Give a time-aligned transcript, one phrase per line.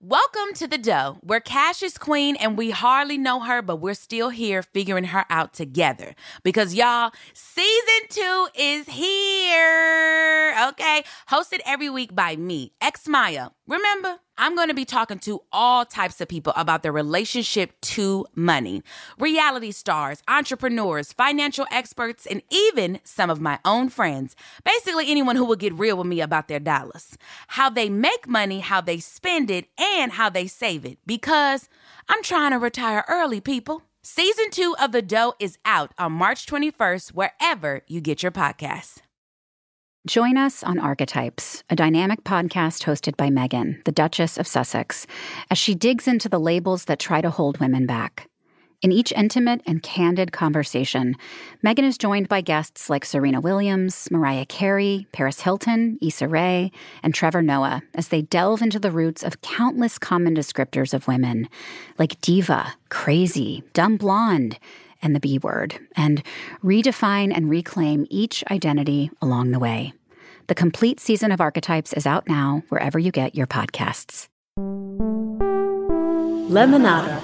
[0.00, 3.94] Welcome to the dough, where Cash is queen and we hardly know her, but we're
[3.94, 6.14] still here figuring her out together.
[6.44, 10.54] Because y'all, season two is here.
[10.68, 11.02] Okay.
[11.28, 13.48] Hosted every week by me, X Maya.
[13.66, 14.20] Remember?
[14.40, 18.82] I'm going to be talking to all types of people about their relationship to money
[19.18, 24.36] reality stars, entrepreneurs, financial experts, and even some of my own friends.
[24.64, 28.60] Basically, anyone who will get real with me about their dollars, how they make money,
[28.60, 30.98] how they spend it, and how they save it.
[31.04, 31.68] Because
[32.08, 33.82] I'm trying to retire early, people.
[34.02, 39.00] Season two of The Dough is out on March 21st, wherever you get your podcasts.
[40.08, 45.06] Join us on Archetypes, a dynamic podcast hosted by Meghan, the Duchess of Sussex,
[45.50, 48.26] as she digs into the labels that try to hold women back.
[48.80, 51.14] In each intimate and candid conversation,
[51.62, 57.12] Meghan is joined by guests like Serena Williams, Mariah Carey, Paris Hilton, Issa Rae, and
[57.12, 61.50] Trevor Noah as they delve into the roots of countless common descriptors of women,
[61.98, 64.58] like diva, crazy, dumb blonde,
[65.02, 66.22] and the B word, and
[66.64, 69.92] redefine and reclaim each identity along the way.
[70.48, 74.28] The complete season of Archetypes is out now, wherever you get your podcasts.
[76.48, 77.20] Lemonada.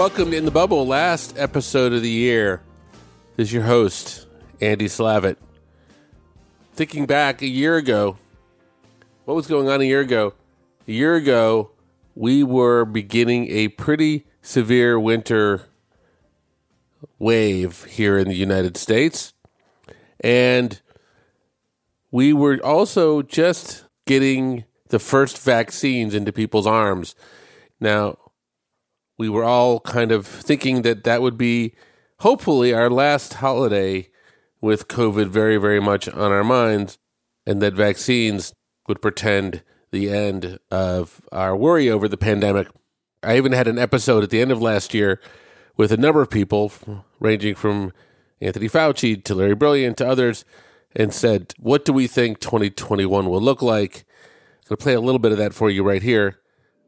[0.00, 2.62] Welcome to In the Bubble, last episode of the year.
[3.36, 4.26] This is your host,
[4.58, 5.36] Andy Slavitt.
[6.72, 8.16] Thinking back a year ago,
[9.26, 10.32] what was going on a year ago?
[10.88, 11.72] A year ago,
[12.14, 15.66] we were beginning a pretty severe winter
[17.18, 19.34] wave here in the United States.
[20.20, 20.80] And
[22.10, 27.14] we were also just getting the first vaccines into people's arms.
[27.80, 28.16] Now,
[29.20, 31.74] we were all kind of thinking that that would be
[32.20, 34.08] hopefully our last holiday
[34.62, 36.96] with COVID very, very much on our minds,
[37.44, 38.54] and that vaccines
[38.88, 42.68] would pretend the end of our worry over the pandemic.
[43.22, 45.20] I even had an episode at the end of last year
[45.76, 46.72] with a number of people,
[47.18, 47.92] ranging from
[48.40, 50.46] Anthony Fauci to Larry Brilliant to others,
[50.96, 54.06] and said, What do we think 2021 will look like?
[54.64, 56.38] I'm going to play a little bit of that for you right here.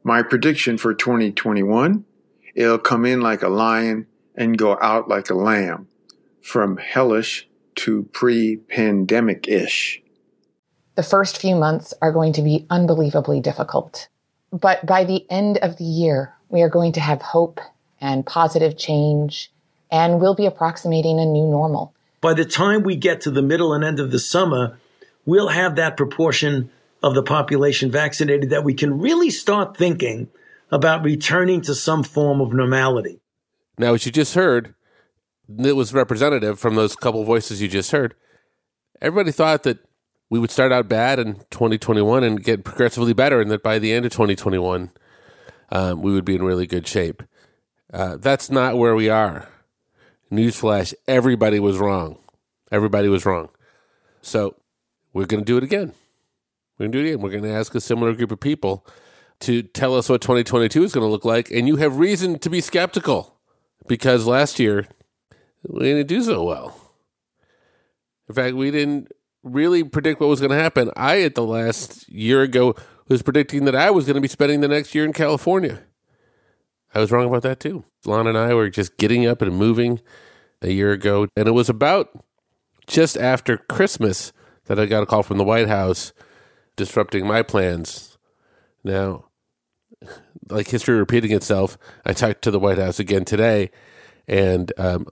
[0.03, 2.05] My prediction for 2021
[2.53, 5.87] It'll come in like a lion and go out like a lamb,
[6.41, 10.01] from hellish to pre pandemic ish.
[10.95, 14.07] The first few months are going to be unbelievably difficult.
[14.51, 17.59] But by the end of the year, we are going to have hope
[17.99, 19.51] and positive change,
[19.89, 21.95] and we'll be approximating a new normal.
[22.21, 24.77] By the time we get to the middle and end of the summer,
[25.25, 26.69] we'll have that proportion
[27.01, 30.29] of the population vaccinated that we can really start thinking
[30.73, 33.21] about returning to some form of normality.
[33.77, 34.73] Now, as you just heard,
[35.47, 38.15] it was representative from those couple voices you just heard.
[38.99, 39.77] Everybody thought that
[40.31, 43.93] we would start out bad in 2021 and get progressively better, and that by the
[43.93, 44.89] end of 2021,
[45.71, 47.21] um, we would be in really good shape.
[47.93, 49.47] Uh, that's not where we are.
[50.31, 52.17] Newsflash: everybody was wrong.
[52.71, 53.49] Everybody was wrong.
[54.23, 54.55] So
[55.13, 55.93] we're going to do it again.
[56.79, 57.21] We're going to do it again.
[57.21, 58.87] We're going to ask a similar group of people
[59.41, 62.49] to tell us what 2022 is going to look like, and you have reason to
[62.49, 63.37] be skeptical
[63.87, 64.87] because last year
[65.67, 66.79] we didn't do so well.
[68.29, 69.11] In fact, we didn't
[69.43, 70.91] really predict what was going to happen.
[70.95, 72.75] I, at the last year ago,
[73.07, 75.81] was predicting that I was going to be spending the next year in California.
[76.95, 77.85] I was wrong about that too.
[78.05, 79.99] Lon and I were just getting up and moving
[80.61, 82.23] a year ago, and it was about
[82.87, 84.31] just after Christmas
[84.65, 86.13] that I got a call from the White House
[86.75, 88.12] disrupting my plans.
[88.83, 89.25] Now,
[90.49, 93.71] like history repeating itself, I talked to the White House again today,
[94.27, 95.07] and um,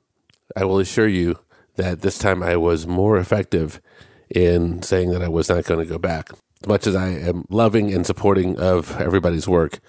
[0.56, 1.40] I will assure you
[1.76, 3.82] that this time I was more effective
[4.30, 6.32] in saying that I was not going to go back.
[6.62, 9.80] As much as I am loving and supporting of everybody's work,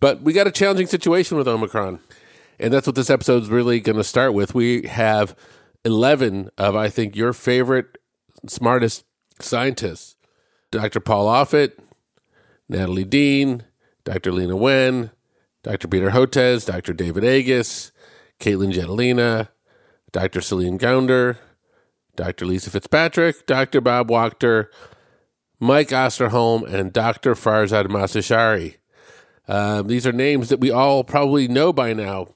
[0.00, 2.00] but we got a challenging situation with Omicron,
[2.60, 4.54] and that's what this episode is really going to start with.
[4.54, 5.34] We have
[5.84, 7.96] eleven of I think your favorite,
[8.46, 9.04] smartest
[9.40, 10.16] scientists:
[10.70, 11.00] Dr.
[11.00, 11.72] Paul Offit,
[12.68, 13.64] Natalie Dean,
[14.04, 14.32] Dr.
[14.32, 15.10] Leana Wen,
[15.62, 15.88] Dr.
[15.88, 16.92] Peter Hotez, Dr.
[16.92, 17.92] David Agus,
[18.40, 19.48] Katelyn Jetelina,
[20.12, 20.40] Dr.
[20.40, 21.38] Celine Gounder,
[22.16, 22.46] Dr.
[22.46, 23.80] Lisa Fitzpatrick, Dr.
[23.80, 24.66] Bob Wachter,
[25.60, 27.34] Mike Osterholm, and Dr.
[27.34, 28.76] Farzad Mostashari.
[29.48, 32.28] Um, these are names that we all probably know by now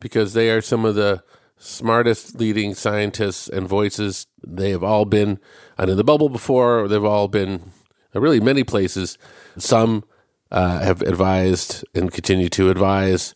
[0.00, 1.22] because they are some of the
[1.56, 4.26] smartest leading scientists and voices.
[4.46, 5.40] They have all been
[5.76, 6.86] under the bubble before.
[6.86, 7.72] They've all been
[8.14, 9.18] really many places.
[9.62, 10.04] Some
[10.50, 13.34] uh, have advised and continue to advise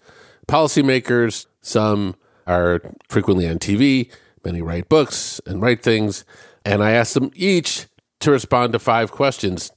[0.48, 1.46] policymakers.
[1.60, 2.16] Some
[2.46, 4.10] are frequently on TV.
[4.44, 6.24] Many write books and write things.
[6.64, 7.86] And I asked them each
[8.20, 9.72] to respond to five questions.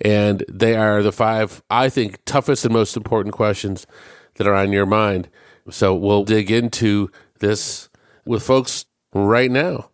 [0.00, 3.86] And they are the five, I think, toughest and most important questions
[4.34, 5.28] that are on your mind.
[5.70, 7.88] So we'll dig into this
[8.24, 9.90] with folks right now.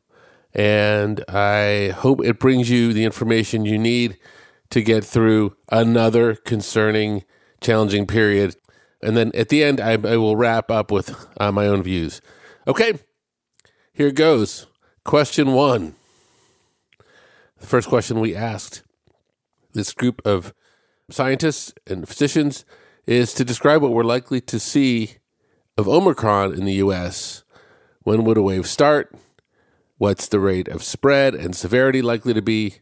[0.54, 4.16] And I hope it brings you the information you need
[4.70, 7.24] to get through another concerning,
[7.60, 8.56] challenging period.
[9.02, 12.20] And then at the end, I, I will wrap up with uh, my own views.
[12.66, 12.94] Okay,
[13.92, 14.66] here goes.
[15.04, 15.94] Question one.
[17.60, 18.82] The first question we asked
[19.72, 20.52] this group of
[21.10, 22.64] scientists and physicians
[23.06, 25.16] is to describe what we're likely to see
[25.78, 27.44] of Omicron in the US.
[28.02, 29.14] When would a wave start?
[29.98, 32.76] What's the rate of spread and severity likely to be?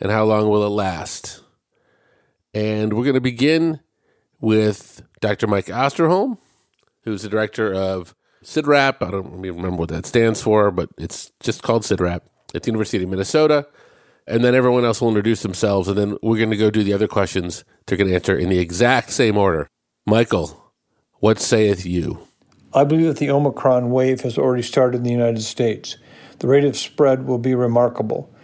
[0.00, 1.42] And how long will it last?
[2.52, 3.80] And we're going to begin
[4.40, 5.46] with Dr.
[5.46, 6.38] Mike Osterholm,
[7.02, 8.14] who's the director of
[8.44, 8.96] CIDRAP.
[9.00, 12.20] I don't even remember what that stands for, but it's just called CIDRAP
[12.54, 13.66] at the University of Minnesota.
[14.26, 16.92] And then everyone else will introduce themselves, and then we're going to go do the
[16.92, 19.68] other questions they're going to answer in the exact same order.
[20.04, 20.72] Michael,
[21.20, 22.26] what saith you?
[22.74, 25.96] I believe that the Omicron wave has already started in the United States.
[26.40, 28.34] The rate of spread will be remarkable,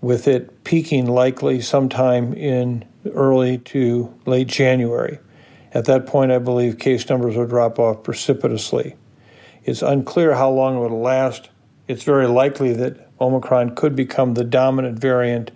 [0.00, 2.84] with it peaking likely sometime in
[3.14, 5.18] early to late January.
[5.72, 8.96] At that point, I believe case numbers will drop off precipitously.
[9.64, 11.50] It's unclear how long it will last.
[11.88, 15.50] It's very likely that Omicron could become the dominant variant,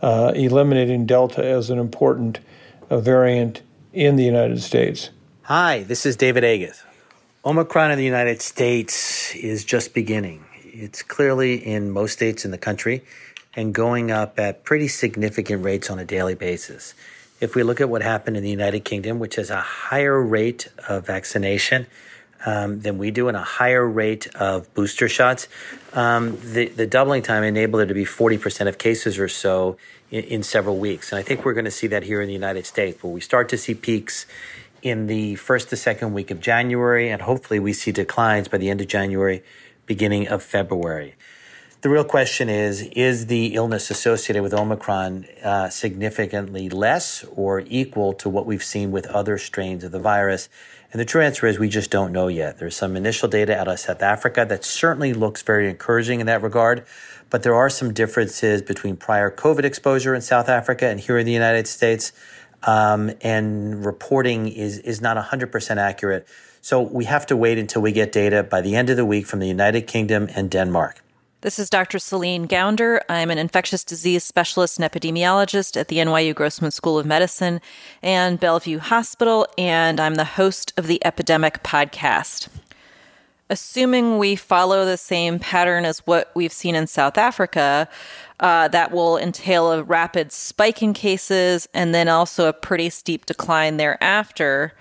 [0.00, 2.40] uh, eliminating Delta as an important
[2.90, 3.62] uh, variant
[3.92, 5.10] in the United States.
[5.42, 6.82] Hi, this is David Agus.
[7.44, 10.44] Omicron in the United States is just beginning.
[10.64, 13.02] It's clearly in most states in the country
[13.54, 16.94] and going up at pretty significant rates on a daily basis.
[17.40, 20.68] If we look at what happened in the United Kingdom, which has a higher rate
[20.88, 21.86] of vaccination
[22.46, 25.48] um, than we do and a higher rate of booster shots,
[25.92, 29.76] um, the, the doubling time enabled there to be 40% of cases or so
[30.10, 31.12] in, in several weeks.
[31.12, 33.20] And I think we're going to see that here in the United States, where we
[33.20, 34.26] start to see peaks
[34.82, 38.68] in the first to second week of January, and hopefully we see declines by the
[38.68, 39.42] end of January,
[39.86, 41.14] beginning of February.
[41.82, 48.12] The real question is Is the illness associated with Omicron uh, significantly less or equal
[48.12, 50.48] to what we've seen with other strains of the virus?
[50.92, 52.58] And the true answer is we just don't know yet.
[52.58, 56.40] There's some initial data out of South Africa that certainly looks very encouraging in that
[56.40, 56.84] regard,
[57.30, 61.26] but there are some differences between prior COVID exposure in South Africa and here in
[61.26, 62.12] the United States
[62.62, 66.28] um, and reporting is is not 100% accurate.
[66.60, 69.26] So we have to wait until we get data by the end of the week
[69.26, 71.02] from the United Kingdom and Denmark.
[71.42, 71.98] This is Dr.
[71.98, 73.00] Celine Gounder.
[73.08, 77.60] I'm an infectious disease specialist and epidemiologist at the NYU Grossman School of Medicine
[78.00, 82.46] and Bellevue Hospital, and I'm the host of the Epidemic Podcast.
[83.50, 87.88] Assuming we follow the same pattern as what we've seen in South Africa,
[88.38, 93.26] uh, that will entail a rapid spike in cases and then also a pretty steep
[93.26, 94.74] decline thereafter,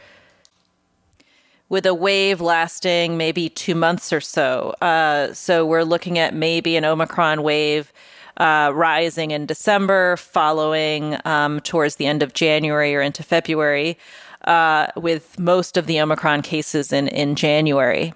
[1.72, 4.76] with a wave lasting maybe two months or so.
[4.82, 7.92] Uh, so we're looking at maybe an Omicron wave.
[8.38, 14.00] Uh, rising in December, following um, towards the end of January or into February,
[14.46, 18.14] uh, with most of the Omicron cases in, in January.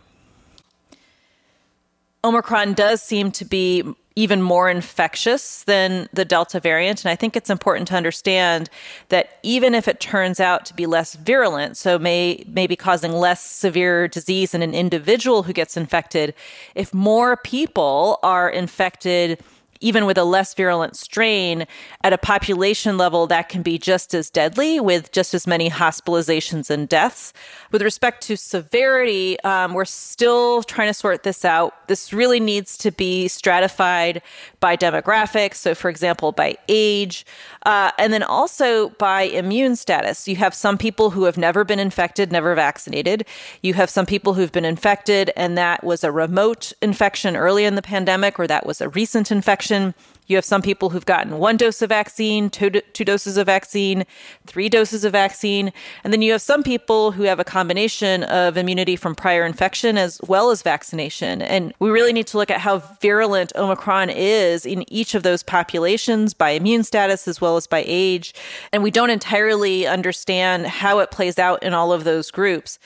[2.24, 3.84] Omicron does seem to be
[4.15, 7.03] even more infectious than the Delta variant.
[7.03, 8.69] And I think it's important to understand
[9.10, 13.12] that even if it turns out to be less virulent, so may, may be causing
[13.12, 16.34] less severe disease in an individual who gets infected,
[16.75, 19.43] if more people are infected,
[19.82, 21.65] even with a less virulent strain,
[22.03, 26.70] at a population level, that can be just as deadly with just as many hospitalizations
[26.70, 27.34] and deaths.
[27.72, 31.88] With respect to severity, um, we're still trying to sort this out.
[31.88, 34.22] This really needs to be stratified
[34.65, 35.57] by demographics.
[35.57, 37.24] So, for example, by age,
[37.67, 40.27] uh, and then also by immune status.
[40.27, 43.27] You have some people who have never been infected, never vaccinated.
[43.62, 47.75] You have some people who've been infected, and that was a remote infection early in
[47.75, 49.93] the pandemic, or that was a recent infection.
[50.27, 54.05] You have some people who've gotten one dose of vaccine, two, two doses of vaccine,
[54.46, 55.72] three doses of vaccine.
[56.03, 59.98] And then you have some people who have a combination of immunity from prior infection
[59.98, 61.41] as well as vaccination.
[61.41, 65.44] And we really need to look at how virulent Omicron is in each of those
[65.44, 68.34] populations by immune status as well as by age.
[68.72, 72.79] And we don't entirely understand how it plays out in all of those groups.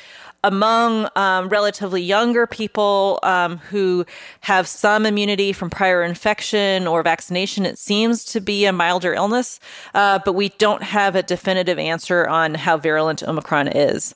[0.43, 4.05] Among um, relatively younger people um, who
[4.41, 9.59] have some immunity from prior infection or vaccination, it seems to be a milder illness,
[9.93, 14.15] uh, but we don't have a definitive answer on how virulent Omicron is.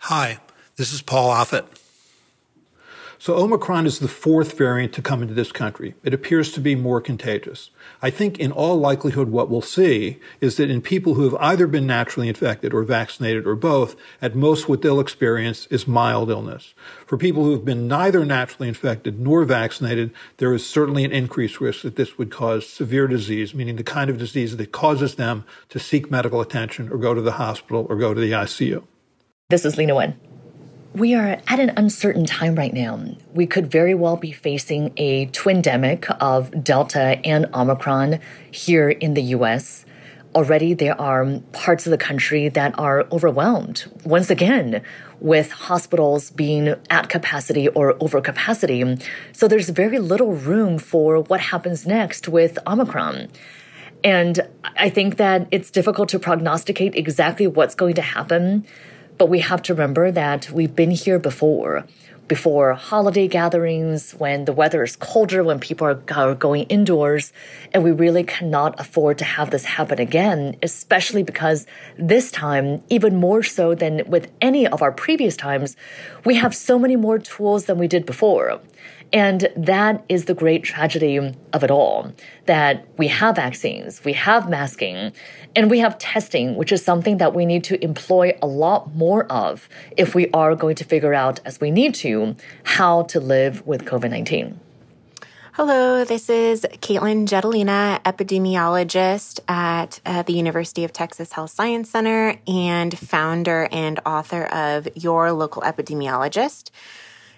[0.00, 0.38] Hi,
[0.76, 1.64] this is Paul Offit.
[3.22, 5.94] So Omicron is the fourth variant to come into this country.
[6.02, 7.70] It appears to be more contagious.
[8.02, 11.68] I think in all likelihood what we'll see is that in people who have either
[11.68, 16.74] been naturally infected or vaccinated or both, at most what they'll experience is mild illness.
[17.06, 21.60] For people who have been neither naturally infected nor vaccinated, there is certainly an increased
[21.60, 25.44] risk that this would cause severe disease, meaning the kind of disease that causes them
[25.68, 28.82] to seek medical attention or go to the hospital or go to the ICU.
[29.48, 30.31] This is Leana Wen.
[30.94, 33.00] We are at an uncertain time right now.
[33.32, 38.20] We could very well be facing a twindemic of Delta and Omicron
[38.50, 39.86] here in the US.
[40.34, 44.82] Already, there are parts of the country that are overwhelmed, once again,
[45.18, 48.98] with hospitals being at capacity or over capacity.
[49.32, 53.28] So there's very little room for what happens next with Omicron.
[54.04, 54.46] And
[54.76, 58.66] I think that it's difficult to prognosticate exactly what's going to happen.
[59.18, 61.84] But we have to remember that we've been here before.
[62.28, 67.32] Before holiday gatherings, when the weather is colder, when people are are, going indoors,
[67.72, 71.66] and we really cannot afford to have this happen again, especially because
[71.98, 75.76] this time, even more so than with any of our previous times,
[76.24, 78.60] we have so many more tools than we did before.
[79.12, 81.18] And that is the great tragedy
[81.52, 82.12] of it all
[82.46, 85.12] that we have vaccines, we have masking,
[85.54, 89.24] and we have testing, which is something that we need to employ a lot more
[89.26, 93.66] of if we are going to figure out, as we need to, how to live
[93.66, 94.58] with COVID 19.
[95.54, 102.38] Hello, this is Katelyn Jetelina, epidemiologist at uh, the University of Texas Health Science Center
[102.46, 106.70] and founder and author of Your Local Epidemiologist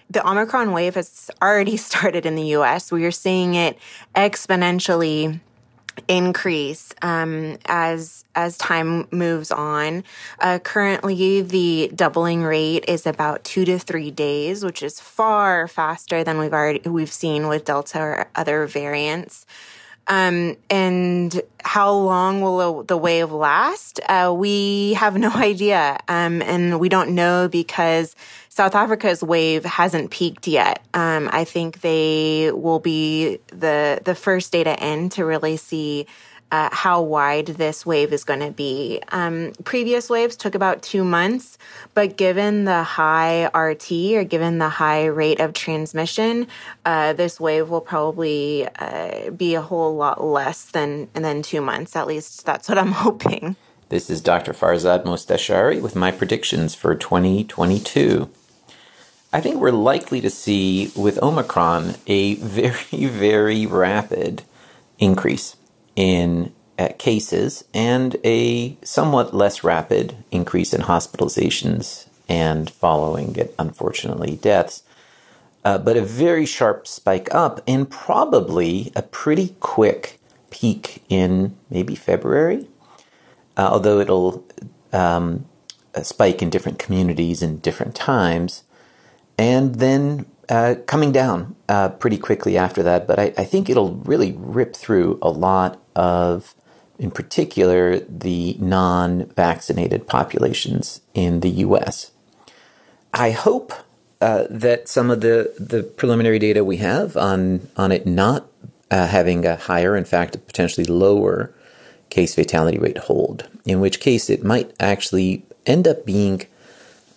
[0.09, 2.91] the Omicron wave has already started in the US.
[2.91, 3.77] We are seeing it
[4.15, 5.39] exponentially
[6.07, 10.03] increase um, as as time moves on.
[10.39, 16.23] Uh, currently, the doubling rate is about two to three days, which is far faster
[16.23, 19.45] than we've already we've seen with Delta or other variants.
[20.07, 23.99] Um, and how long will the wave last?
[24.07, 28.15] Uh, we have no idea, um, and we don't know because
[28.49, 30.81] South Africa's wave hasn't peaked yet.
[30.93, 36.07] Um, I think they will be the the first data in to really see
[36.55, 39.01] uh, how wide this wave is going to be.
[39.09, 41.57] Um, previous waves took about two months,
[41.93, 46.47] but given the high RT or given the high rate of transmission,
[46.85, 51.93] uh, this wave will probably uh, be a whole lot less than than two months.
[51.93, 53.57] At least that's what I'm hoping.
[53.89, 54.53] This is Dr.
[54.53, 58.29] Farzad Mostashari with my predictions for 2022.
[59.33, 64.43] I think we're likely to see with Omicron a very, very rapid
[64.97, 65.57] increase
[65.95, 74.37] in uh, cases and a somewhat less rapid increase in hospitalizations and following it, unfortunately,
[74.41, 74.83] deaths.
[75.63, 80.19] Uh, but a very sharp spike up and probably a pretty quick
[80.51, 82.67] peak in maybe February,
[83.57, 84.45] uh, although it'll
[84.93, 85.45] um,
[86.03, 88.63] spike in different communities in different times
[89.37, 93.07] and then uh, coming down uh, pretty quickly after that.
[93.07, 96.53] But I, I, think it'll really rip through a lot of,
[96.99, 102.11] in particular, the non vaccinated populations in the US.
[103.13, 103.73] I hope
[104.21, 108.47] uh, that some of the, the preliminary data we have on, on it not
[108.91, 111.53] uh, having a higher, in fact, potentially lower
[112.09, 116.43] case fatality rate hold, in which case it might actually end up being,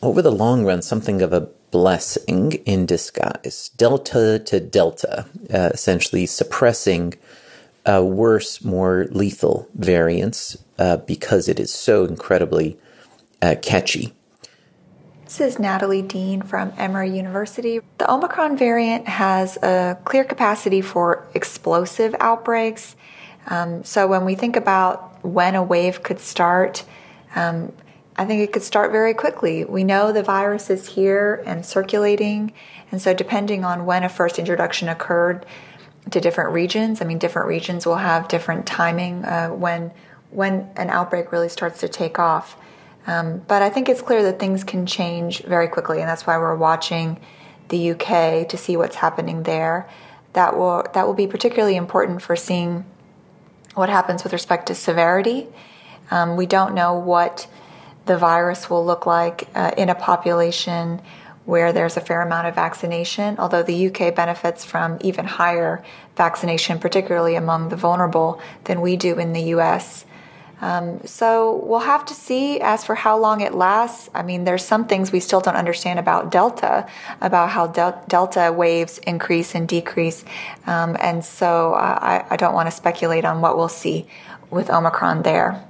[0.02, 6.26] over the long run, something of a blessing in disguise, delta to delta, uh, essentially
[6.26, 7.14] suppressing
[7.88, 12.78] uh, worse, more lethal variants uh, because it is so incredibly
[13.40, 14.12] uh, catchy.
[15.24, 17.80] This is Natalie Dean from Emory University.
[17.98, 22.96] The Omicron variant has a clear capacity for explosive outbreaks.
[23.46, 26.84] Um, so when we think about when a wave could start,
[27.34, 27.72] um,
[28.16, 29.64] I think it could start very quickly.
[29.64, 32.52] We know the virus is here and circulating,
[32.90, 35.46] and so depending on when a first introduction occurred
[36.10, 39.92] to different regions, I mean, different regions will have different timing uh, when
[40.30, 42.56] when an outbreak really starts to take off.
[43.06, 46.36] Um, but I think it's clear that things can change very quickly, and that's why
[46.36, 47.18] we're watching
[47.68, 49.88] the UK to see what's happening there.
[50.34, 52.84] That will that will be particularly important for seeing
[53.74, 55.46] what happens with respect to severity.
[56.10, 57.46] Um, we don't know what
[58.06, 61.00] the virus will look like uh, in a population
[61.48, 65.82] where there's a fair amount of vaccination, although the UK benefits from even higher
[66.14, 70.04] vaccination, particularly among the vulnerable, than we do in the US.
[70.60, 74.10] Um, so we'll have to see as for how long it lasts.
[74.12, 76.86] I mean, there's some things we still don't understand about Delta,
[77.22, 80.26] about how del- Delta waves increase and decrease.
[80.66, 84.06] Um, and so I, I don't want to speculate on what we'll see
[84.50, 85.64] with Omicron there.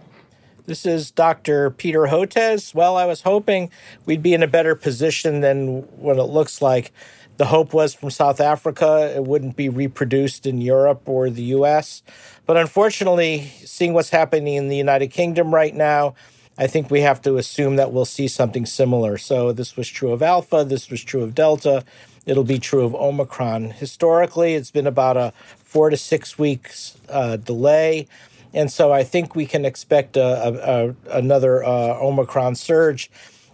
[0.68, 1.70] This is Dr.
[1.70, 2.75] Peter Hotez.
[2.75, 3.70] Well, I was hoping
[4.04, 6.92] we'd be in a better position than what it looks like.
[7.38, 12.02] The hope was from South Africa, it wouldn't be reproduced in Europe or the US.
[12.44, 16.14] But unfortunately, seeing what's happening in the United Kingdom right now,
[16.58, 19.16] I think we have to assume that we'll see something similar.
[19.16, 21.82] So, this was true of Alpha, this was true of Delta,
[22.26, 23.70] it'll be true of Omicron.
[23.70, 28.06] Historically, it's been about a four to six weeks uh, delay.
[28.54, 33.10] And so I think we can expect a, a, a another uh, Omicron surge.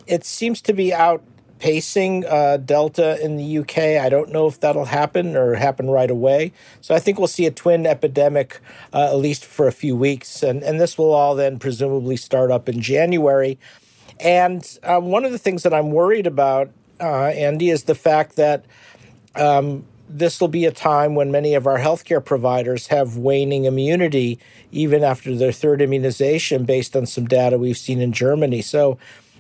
[0.07, 3.79] It seems to be outpacing uh, Delta in the UK.
[4.03, 6.53] I don't know if that'll happen or happen right away.
[6.81, 8.61] So I think we'll see a twin epidemic
[8.93, 10.43] uh, at least for a few weeks.
[10.43, 13.59] And, and this will all then presumably start up in January.
[14.21, 16.71] And um, one of the things that I'm worried about,
[17.01, 18.65] uh, Andy, is the fact that
[19.35, 19.85] um,
[20.15, 24.39] this will be a time when many of our healthcare providers have waning immunity
[24.71, 28.63] even after their third immunization based on some data we've seen in Germany.
[28.63, 28.97] So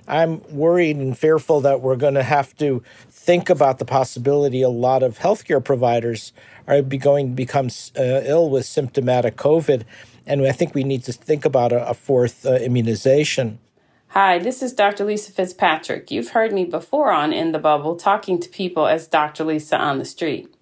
[0.09, 4.69] I'm worried and fearful that we're going to have to think about the possibility a
[4.69, 6.33] lot of healthcare providers
[6.66, 9.85] are going to become uh, ill with symptomatic COVID.
[10.26, 13.61] And I think we need to think about a, a fourth uh, immunization.
[14.09, 15.04] Hi, this is Dr.
[15.04, 16.11] Lisa Fitzpatrick.
[16.11, 19.45] You've heard me before on In the Bubble talking to people as Dr.
[19.45, 20.53] Lisa on the street.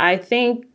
[0.00, 0.66] I think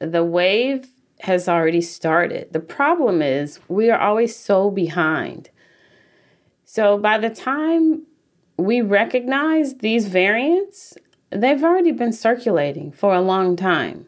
[0.00, 0.88] the wave
[1.20, 2.52] has already started.
[2.52, 5.50] The problem is we are always so behind.
[6.64, 8.06] So by the time
[8.56, 10.96] we recognize these variants,
[11.30, 14.06] they've already been circulating for a long time.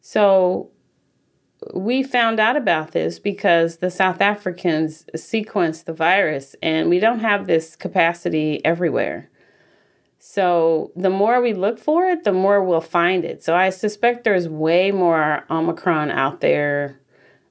[0.00, 0.70] So
[1.74, 7.20] we found out about this because the South Africans sequenced the virus, and we don't
[7.20, 9.30] have this capacity everywhere.
[10.22, 13.42] So the more we look for it, the more we'll find it.
[13.42, 17.00] So I suspect there's way more Omicron out there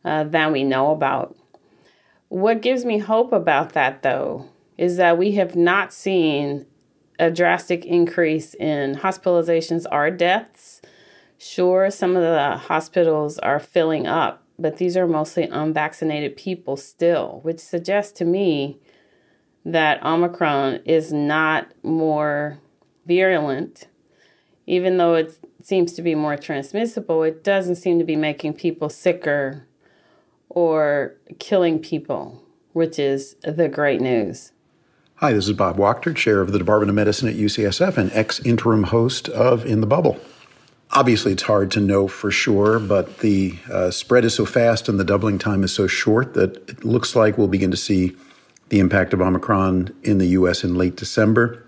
[0.06, 1.36] uh, than we know about.
[2.28, 6.68] What gives me hope about that, though, is that we have not seen
[7.18, 10.80] a drastic increase in hospitalizations or deaths.
[11.40, 17.40] Sure, some of the hospitals are filling up, but these are mostly unvaccinated people still,
[17.42, 18.78] which suggests to me
[19.72, 22.60] that Omicron is not more
[23.06, 23.88] virulent.
[24.66, 28.90] Even though it seems to be more transmissible, it doesn't seem to be making people
[28.90, 29.66] sicker
[30.50, 34.52] or killing people, which is the great news.
[35.16, 38.40] Hi, this is Bob Wachter, chair of the Department of Medicine at UCSF and ex
[38.40, 40.20] interim host of In the Bubble.
[40.92, 45.00] Obviously, it's hard to know for sure, but the uh, spread is so fast and
[45.00, 48.16] the doubling time is so short that it looks like we'll begin to see
[48.70, 51.64] the impact of Omicron in the US in late December.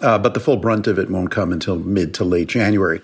[0.00, 3.00] Uh, but the full brunt of it won't come until mid to late January.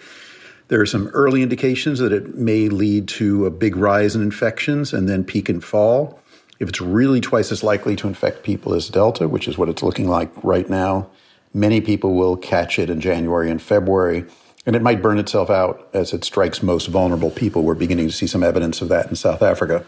[0.69, 4.93] There are some early indications that it may lead to a big rise in infections
[4.93, 6.21] and then peak and fall.
[6.59, 9.83] If it's really twice as likely to infect people as Delta, which is what it's
[9.83, 11.09] looking like right now,
[11.53, 14.25] many people will catch it in January and February,
[14.65, 17.63] and it might burn itself out as it strikes most vulnerable people.
[17.63, 19.85] We're beginning to see some evidence of that in South Africa.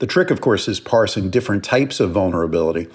[0.00, 2.88] The trick, of course, is parsing different types of vulnerability.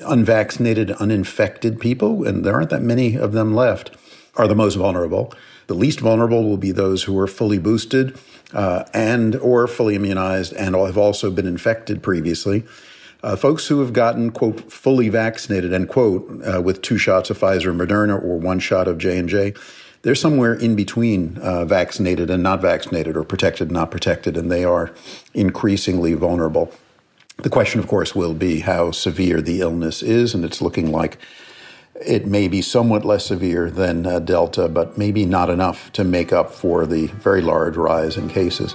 [0.00, 3.92] Unvaccinated, uninfected people, and there aren't that many of them left,
[4.34, 5.32] are the most vulnerable.
[5.68, 8.18] The least vulnerable will be those who are fully boosted
[8.52, 12.64] uh, and or fully immunized and have also been infected previously.
[13.22, 17.38] Uh, folks who have gotten quote fully vaccinated end quote uh, with two shots of
[17.38, 19.54] Pfizer and Moderna or one shot of J and J,
[20.02, 24.50] they're somewhere in between uh, vaccinated and not vaccinated or protected and not protected, and
[24.50, 24.92] they are
[25.34, 26.72] increasingly vulnerable.
[27.38, 31.18] The question, of course, will be how severe the illness is, and it's looking like
[32.00, 36.32] it may be somewhat less severe than uh, Delta, but maybe not enough to make
[36.32, 38.74] up for the very large rise in cases.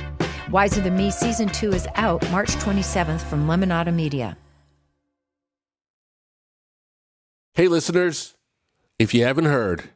[0.51, 4.37] Wiser Than Me Season 2 is out March 27th from Lemonada Media.
[7.53, 8.35] Hey, listeners,
[8.99, 9.91] if you haven't heard,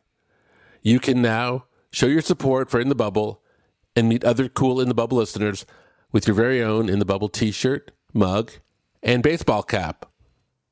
[0.82, 3.41] you can now show your support for In the Bubble
[3.98, 5.65] and meet other cool In the Bubble listeners
[6.13, 8.54] with your very own In the Bubble t shirt, mug,
[9.04, 10.06] and baseball cap.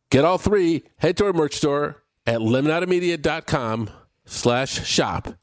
[0.10, 3.90] Get all three, head to our merch store at lemonadamedia.com
[4.26, 5.36] slash shop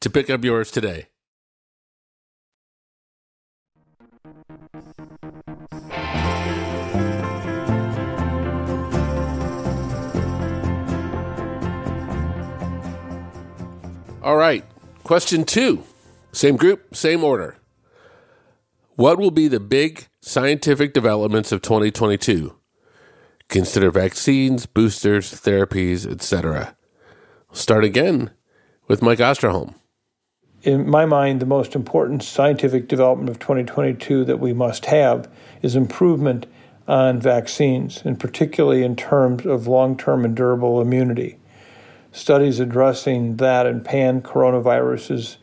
[0.00, 1.08] to pick up yours today.
[14.28, 14.62] All right.
[15.04, 15.84] Question two.
[16.32, 17.56] Same group, same order.
[18.94, 22.54] What will be the big scientific developments of 2022?
[23.48, 26.76] Consider vaccines, boosters, therapies, etc.
[27.52, 28.30] Start again
[28.86, 29.74] with Mike Osterholm.
[30.62, 35.26] In my mind, the most important scientific development of 2022 that we must have
[35.62, 36.44] is improvement
[36.86, 41.37] on vaccines, and particularly in terms of long term and durable immunity
[42.18, 45.36] studies addressing that and pan coronaviruses,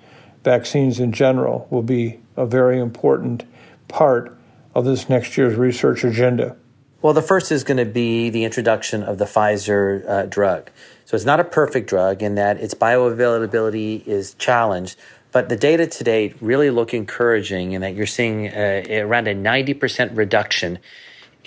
[0.43, 3.43] vaccines in general, will be a very important
[3.87, 4.35] part
[4.73, 6.55] of this next year's research agenda.
[7.01, 10.69] Well, the first is going to be the introduction of the Pfizer uh, drug.
[11.05, 14.97] So it's not a perfect drug in that its bioavailability is challenged,
[15.31, 19.35] but the data to date really look encouraging in that you're seeing uh, around a
[19.35, 20.79] 90% reduction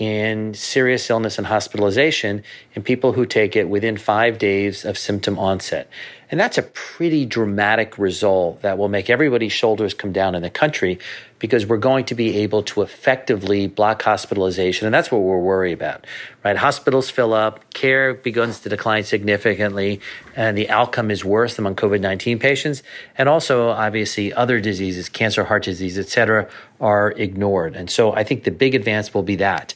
[0.01, 2.43] in serious illness and hospitalization
[2.75, 5.91] in people who take it within five days of symptom onset.
[6.31, 10.51] And that's a pretty dramatic result that will make everybody's shoulders come down in the
[10.51, 10.99] country
[11.39, 14.87] because we're going to be able to effectively block hospitalization.
[14.87, 16.07] And that's what we're worried about,
[16.45, 16.57] right?
[16.57, 20.01] Hospitals fill up, care begins to decline significantly,
[20.35, 22.83] and the outcome is worse among COVID 19 patients.
[23.17, 26.49] And also, obviously, other diseases, cancer, heart disease, et cetera,
[26.81, 27.77] are ignored.
[27.77, 29.75] And so I think the big advance will be that.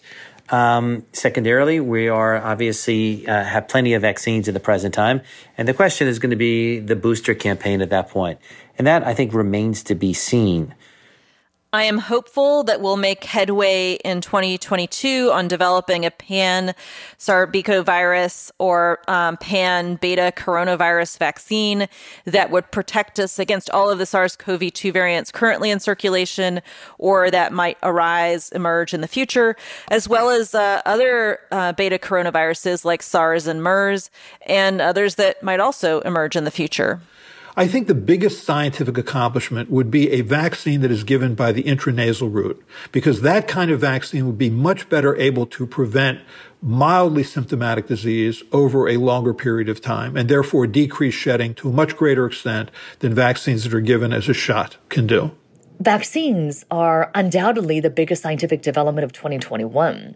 [0.49, 5.23] Um, secondarily, we are obviously uh, have plenty of vaccines at the present time,
[5.57, 8.39] and the question is going to be the booster campaign at that point,
[8.77, 10.75] and that I think remains to be seen.
[11.75, 16.75] I am hopeful that we'll make headway in 2022 on developing a pan
[17.19, 21.89] virus or um, pan beta coronavirus vaccine
[22.27, 26.61] that would protect us against all of the SARS CoV 2 variants currently in circulation
[26.99, 29.57] or that might arise, emerge in the future,
[29.89, 34.11] as well as uh, other uh, beta coronaviruses like SARS and MERS
[34.43, 37.01] and others that might also emerge in the future.
[37.55, 41.63] I think the biggest scientific accomplishment would be a vaccine that is given by the
[41.65, 46.21] intranasal route, because that kind of vaccine would be much better able to prevent
[46.63, 51.73] mildly symptomatic disease over a longer period of time and therefore decrease shedding to a
[51.73, 55.31] much greater extent than vaccines that are given as a shot can do.
[55.79, 60.15] Vaccines are undoubtedly the biggest scientific development of 2021.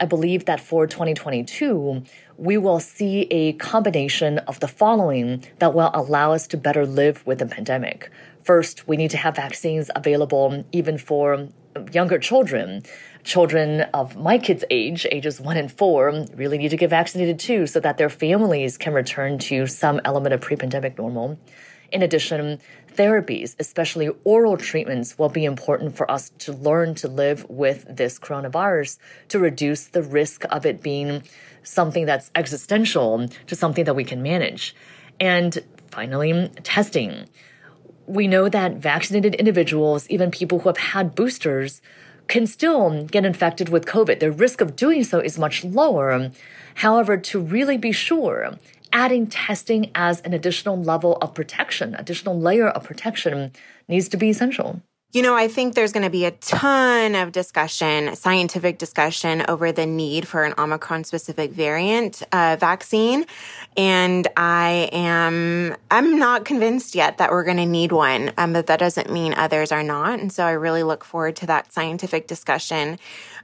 [0.00, 2.02] I believe that for 2022,
[2.36, 7.26] we will see a combination of the following that will allow us to better live
[7.26, 8.10] with the pandemic.
[8.44, 11.48] First, we need to have vaccines available even for
[11.92, 12.82] younger children.
[13.24, 17.66] Children of my kids' age, ages one and four, really need to get vaccinated too
[17.66, 21.38] so that their families can return to some element of pre pandemic normal.
[21.92, 22.60] In addition,
[22.96, 28.18] therapies, especially oral treatments, will be important for us to learn to live with this
[28.18, 31.22] coronavirus to reduce the risk of it being
[31.62, 34.74] something that's existential to something that we can manage.
[35.20, 35.58] And
[35.90, 37.28] finally, testing.
[38.06, 41.82] We know that vaccinated individuals, even people who have had boosters,
[42.28, 44.20] can still get infected with COVID.
[44.20, 46.30] The risk of doing so is much lower.
[46.76, 48.58] However, to really be sure,
[48.96, 53.52] adding testing as an additional level of protection, additional layer of protection
[53.88, 54.80] needs to be essential.
[55.12, 59.70] You know, I think there's going to be a ton of discussion, scientific discussion over
[59.70, 63.26] the need for an Omicron specific variant uh, vaccine.
[63.76, 68.66] And I am, I'm not convinced yet that we're going to need one, um, but
[68.66, 70.20] that doesn't mean others are not.
[70.20, 72.98] And so I really look forward to that scientific discussion.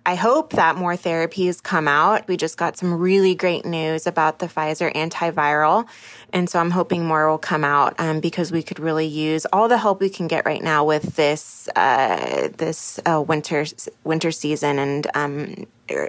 [0.04, 2.26] I hope that more therapies come out.
[2.26, 5.86] We just got some really great news about the Pfizer antiviral.
[6.32, 9.68] And so I'm hoping more will come out um, because we could really use all
[9.68, 13.64] the help we can get right now with this uh, this uh, winter
[14.02, 15.66] winter season and um,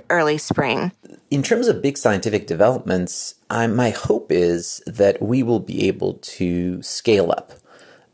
[0.10, 0.92] early spring.
[1.30, 6.14] In terms of big scientific developments, I, my hope is that we will be able
[6.14, 7.54] to scale up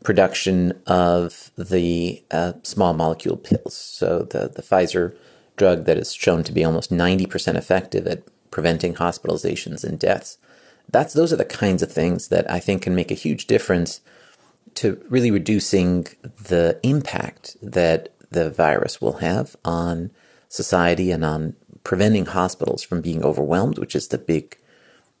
[0.04, 3.74] production of the uh, small molecule pills.
[3.74, 5.16] So the the Pfizer
[5.60, 10.38] drug that is shown to be almost ninety percent effective at preventing hospitalizations and deaths.
[10.90, 14.00] That's those are the kinds of things that I think can make a huge difference
[14.76, 20.10] to really reducing the impact that the virus will have on
[20.48, 24.56] society and on preventing hospitals from being overwhelmed, which is the big,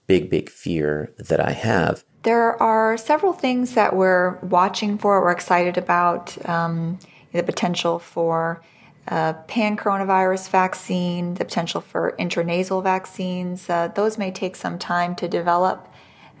[0.06, 2.04] big, big fear that I have.
[2.22, 6.98] There are several things that we're watching for, we're excited about um,
[7.32, 8.62] the potential for
[9.10, 13.68] a pan coronavirus vaccine, the potential for intranasal vaccines.
[13.68, 15.88] Uh, those may take some time to develop.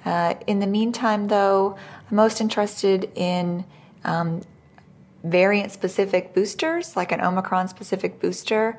[0.04, 1.76] Uh, in the meantime, though,
[2.08, 3.64] I'm most interested in
[4.04, 4.42] um,
[5.24, 8.78] variant specific boosters, like an Omicron specific booster,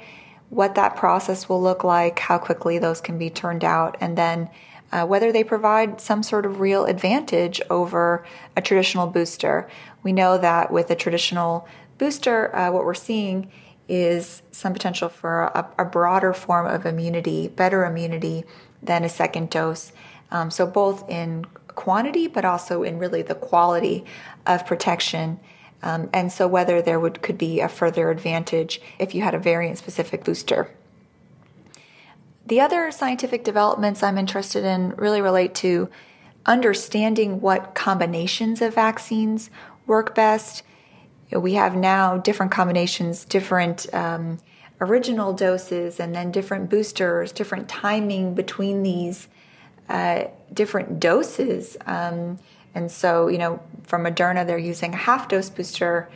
[0.49, 4.49] what that process will look like, how quickly those can be turned out, and then
[4.91, 8.25] uh, whether they provide some sort of real advantage over
[8.55, 9.69] a traditional booster.
[10.03, 13.51] We know that with a traditional booster, uh, what we're seeing
[13.91, 18.45] is some potential for a, a, broader form of immunity, better immunity
[18.81, 19.91] than a second dose.
[20.31, 24.05] Um, so, both in quantity, but also in really the quality
[24.47, 25.41] of protection.
[25.83, 29.39] Um, and so, whether there would could be a further advantage if you had a
[29.39, 30.69] variant specific booster.
[32.45, 35.89] The other scientific developments I'm interested in really relate to
[36.45, 39.49] understanding what combinations of vaccines
[39.85, 40.63] work best.
[41.31, 44.39] We have now different combinations, different um,
[44.79, 49.27] original doses, and then different boosters, different timing between these
[49.89, 51.77] uh, different doses.
[51.85, 52.39] Um,
[52.73, 56.09] and so, you know, from Moderna, they're using a half dose booster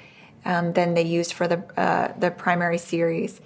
[0.46, 3.42] um, than they used for the uh, the primary series.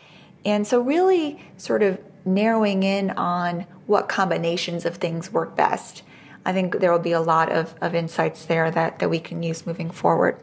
[0.46, 6.04] And so, really, sort of narrowing in on what combinations of things work best.
[6.46, 9.44] I think there will be a lot of, of insights there that, that we can
[9.44, 10.40] use moving forward.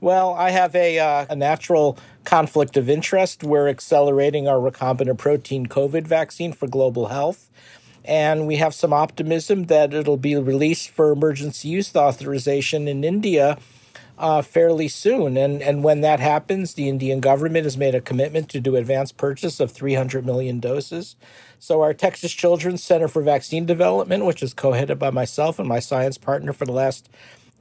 [0.00, 3.42] Well, I have a, uh, a natural conflict of interest.
[3.42, 7.48] We're accelerating our recombinant protein COVID vaccine for global health
[8.08, 13.58] and we have some optimism that it'll be released for emergency use authorization in India
[14.16, 15.36] uh, fairly soon.
[15.36, 19.12] And, and when that happens, the Indian government has made a commitment to do advance
[19.12, 21.16] purchase of 300 million doses.
[21.60, 25.68] So, our Texas Children's Center for Vaccine Development, which is co headed by myself and
[25.68, 27.08] my science partner for the last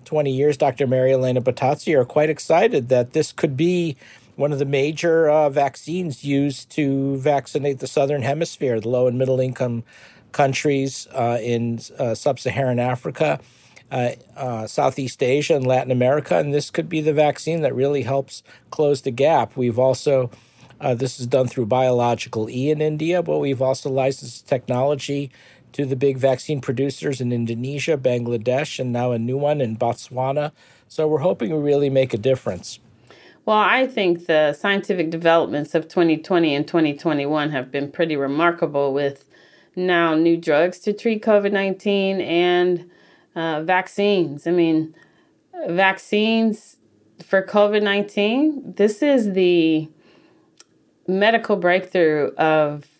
[0.07, 0.87] 20 years, Dr.
[0.87, 3.97] Mary Elena Bottazzi, are quite excited that this could be
[4.37, 9.19] one of the major uh, vaccines used to vaccinate the Southern Hemisphere, the low and
[9.19, 9.83] middle income
[10.31, 13.39] countries uh, in uh, sub Saharan Africa,
[13.91, 16.37] uh, uh, Southeast Asia, and Latin America.
[16.37, 19.57] And this could be the vaccine that really helps close the gap.
[19.57, 20.31] We've also,
[20.79, 25.31] uh, this is done through Biological E in India, but we've also licensed technology
[25.77, 30.51] to the big vaccine producers in Indonesia, Bangladesh, and now a new one in Botswana.
[30.87, 32.79] So we're hoping to really make a difference.
[33.45, 39.25] Well, I think the scientific developments of 2020 and 2021 have been pretty remarkable with
[39.75, 42.89] now new drugs to treat COVID 19 and
[43.35, 44.47] uh, vaccines.
[44.47, 44.95] I mean,
[45.69, 46.77] vaccines
[47.23, 49.87] for COVID 19, this is the
[51.07, 52.96] medical breakthrough of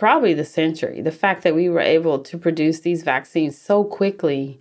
[0.00, 1.02] probably the century.
[1.02, 4.58] The fact that we were able to produce these vaccines so quickly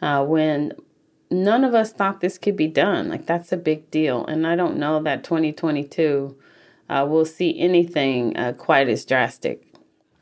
[0.00, 0.72] uh, when
[1.30, 3.10] none of us thought this could be done.
[3.10, 4.24] Like, that's a big deal.
[4.24, 6.34] And I don't know that 2022
[6.88, 9.62] uh, will see anything uh, quite as drastic.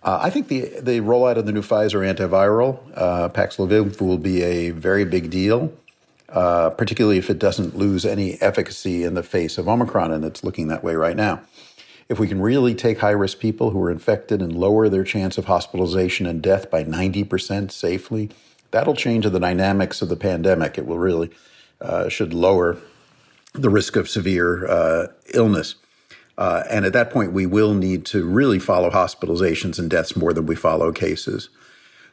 [0.02, 4.42] Uh, I think the the rollout of the new Pfizer antiviral uh, Paxlovid will be
[4.42, 5.72] a very big deal,
[6.28, 10.44] uh, particularly if it doesn't lose any efficacy in the face of Omicron, and it's
[10.44, 11.40] looking that way right now.
[12.08, 15.38] If we can really take high risk people who are infected and lower their chance
[15.38, 18.30] of hospitalization and death by 90% safely,
[18.70, 20.78] that'll change the dynamics of the pandemic.
[20.78, 21.30] It will really
[21.80, 22.78] uh, should lower
[23.52, 25.74] the risk of severe uh, illness.
[26.38, 30.32] Uh, and at that point, we will need to really follow hospitalizations and deaths more
[30.32, 31.48] than we follow cases.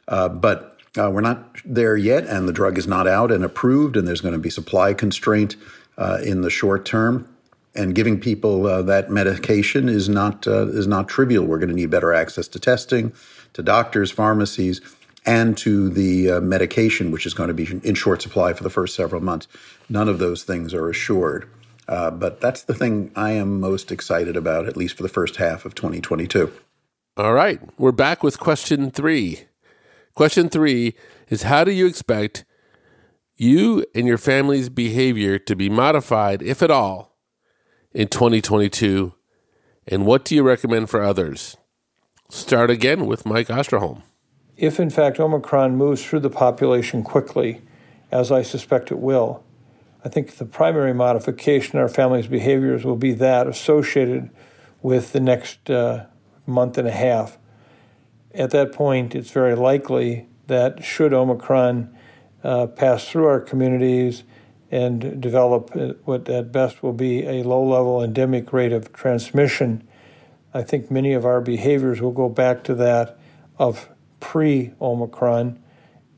[0.08, 3.98] Uh, but uh, we're not there yet, and the drug is not out and approved,
[3.98, 5.56] and there's going to be supply constraint
[5.98, 7.28] uh, in the short term.
[7.76, 11.46] And giving people uh, that medication is not uh, is not trivial.
[11.46, 13.14] We're going to need better access to testing,
[13.54, 14.80] to doctors, pharmacies,
[15.26, 18.96] and to the medication, which is going to be in short supply for the first
[18.96, 19.48] several months.
[19.90, 21.50] None of those things are assured.
[21.88, 25.36] Uh, but that's the thing I am most excited about, at least for the first
[25.38, 26.52] half of 2022.
[27.18, 27.60] All right.
[27.78, 29.42] We're back with question three.
[30.16, 30.96] Question three
[31.30, 32.46] is How do you expect
[33.36, 37.13] you and your family's behavior to be modified, if at all,
[37.94, 39.14] in 2022?
[39.88, 41.58] And what do you recommend for others?
[42.30, 44.02] Start again with Mike Osterholm.
[44.56, 47.62] If, in fact, Omicron moves through the population quickly,
[48.12, 49.44] as I suspect it will,
[50.06, 54.30] I think the primary modification in our family's behaviors will be that associated
[54.82, 56.06] with the next uh,
[56.46, 57.38] month and a half.
[58.34, 61.96] At that point, it's very likely that should Omicron
[62.44, 64.24] uh, pass through our communities
[64.74, 69.88] and develop uh, what at best will be a low level endemic rate of transmission,
[70.52, 73.16] I think many of our behaviors will go back to that
[73.60, 73.88] of
[74.20, 75.62] pre Omicron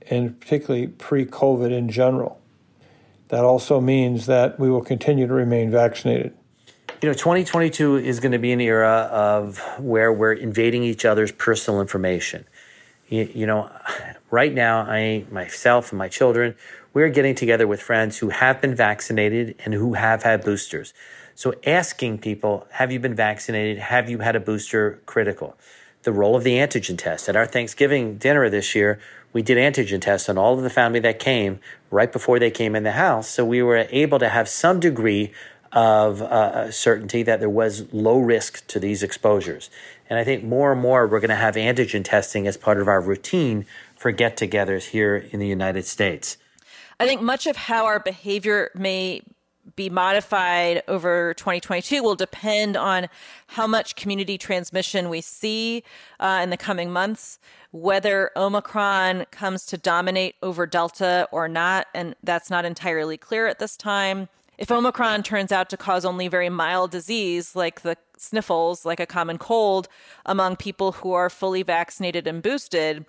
[0.09, 2.39] and particularly pre COVID in general.
[3.27, 6.33] That also means that we will continue to remain vaccinated.
[7.01, 11.33] You know, 2022 is going to be an era of where we're invading each other's
[11.33, 12.45] personal information.
[13.09, 13.69] You, you, know,
[14.31, 16.55] right now, I, myself, and my children,
[16.95, 20.93] we're getting together with friends who have been vaccinated and who have had boosters.
[21.35, 23.79] So, asking people, have you been vaccinated?
[23.79, 25.01] Have you had a booster?
[25.05, 25.57] Critical.
[26.03, 27.27] The role of the antigen test.
[27.27, 28.97] At our Thanksgiving dinner this year,
[29.33, 31.59] we did antigen tests on all of the family that came
[31.91, 33.27] right before they came in the house.
[33.27, 35.33] So, we were able to have some degree
[35.73, 39.69] of uh, certainty that there was low risk to these exposures.
[40.09, 42.87] And I think more and more we're going to have antigen testing as part of
[42.87, 43.65] our routine
[43.97, 46.37] for get togethers here in the United States.
[46.99, 49.21] I think much of how our behavior may
[49.75, 53.07] be modified over 2022 will depend on
[53.47, 55.83] how much community transmission we see
[56.19, 57.39] uh, in the coming months,
[57.71, 61.87] whether Omicron comes to dominate over Delta or not.
[61.93, 64.29] And that's not entirely clear at this time.
[64.57, 69.05] If Omicron turns out to cause only very mild disease, like the sniffles, like a
[69.05, 69.89] common cold,
[70.25, 73.05] among people who are fully vaccinated and boosted,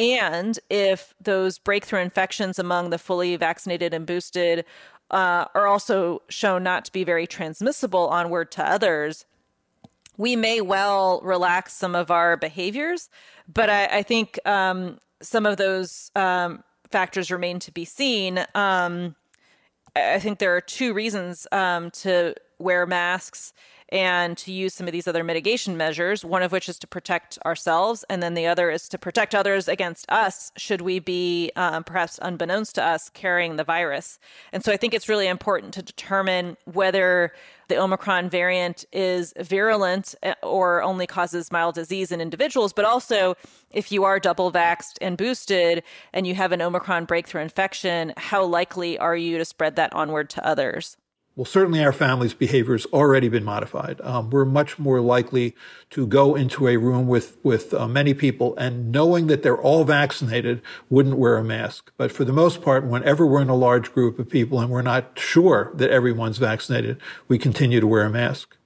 [0.00, 4.64] and if those breakthrough infections among the fully vaccinated and boosted
[5.10, 9.26] uh, are also shown not to be very transmissible onward to others,
[10.16, 13.10] we may well relax some of our behaviors.
[13.52, 18.42] But I, I think um, some of those um, factors remain to be seen.
[18.54, 19.16] Um,
[19.94, 23.52] I think there are two reasons um, to wear masks
[23.92, 27.38] and to use some of these other mitigation measures, one of which is to protect
[27.44, 31.84] ourselves, and then the other is to protect others against us, should we be, um,
[31.84, 34.18] perhaps unbeknownst to us, carrying the virus.
[34.52, 37.32] And so I think it's really important to determine whether
[37.70, 43.36] the Omicron variant is virulent eh, or only causes mild disease in individuals, but also
[43.70, 48.44] if you are double vaxxed and boosted and you have an Omicron breakthrough infection, how
[48.44, 50.96] likely are you to spread that onward to others?
[51.36, 54.00] Well, certainly our family's behavior has already been modified.
[54.02, 55.54] Um, we're much more likely
[55.90, 59.84] to go into a room with with uh, many people and knowing that they're all
[59.84, 61.92] vaccinated, wouldn't wear a mask.
[61.96, 64.82] But for the most part, whenever we're in a large group of people and we're
[64.82, 68.56] not sure that everyone's vaccinated, we continue to wear a mask.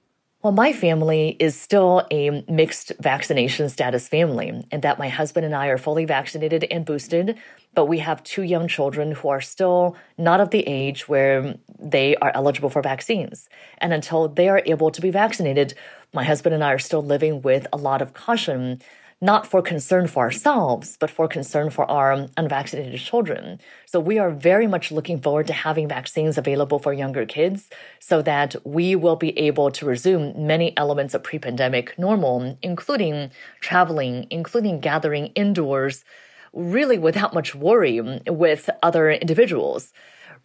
[0.45, 5.55] Well, my family is still a mixed vaccination status family, and that my husband and
[5.55, 7.39] I are fully vaccinated and boosted,
[7.73, 12.15] but we have two young children who are still not of the age where they
[12.17, 13.49] are eligible for vaccines.
[13.79, 15.73] And until they are able to be vaccinated,
[16.13, 18.83] my husband and I are still living with a lot of caution
[19.25, 23.59] not for concern for ourselves, but for concern for our unvaccinated children.
[23.87, 28.21] So we are very much looking forward to having vaccines available for younger kids so
[28.21, 34.27] that we will be able to resume many elements of pre pandemic normal, including traveling,
[34.29, 36.05] including gathering indoors,
[36.53, 39.91] really without much worry with other individuals.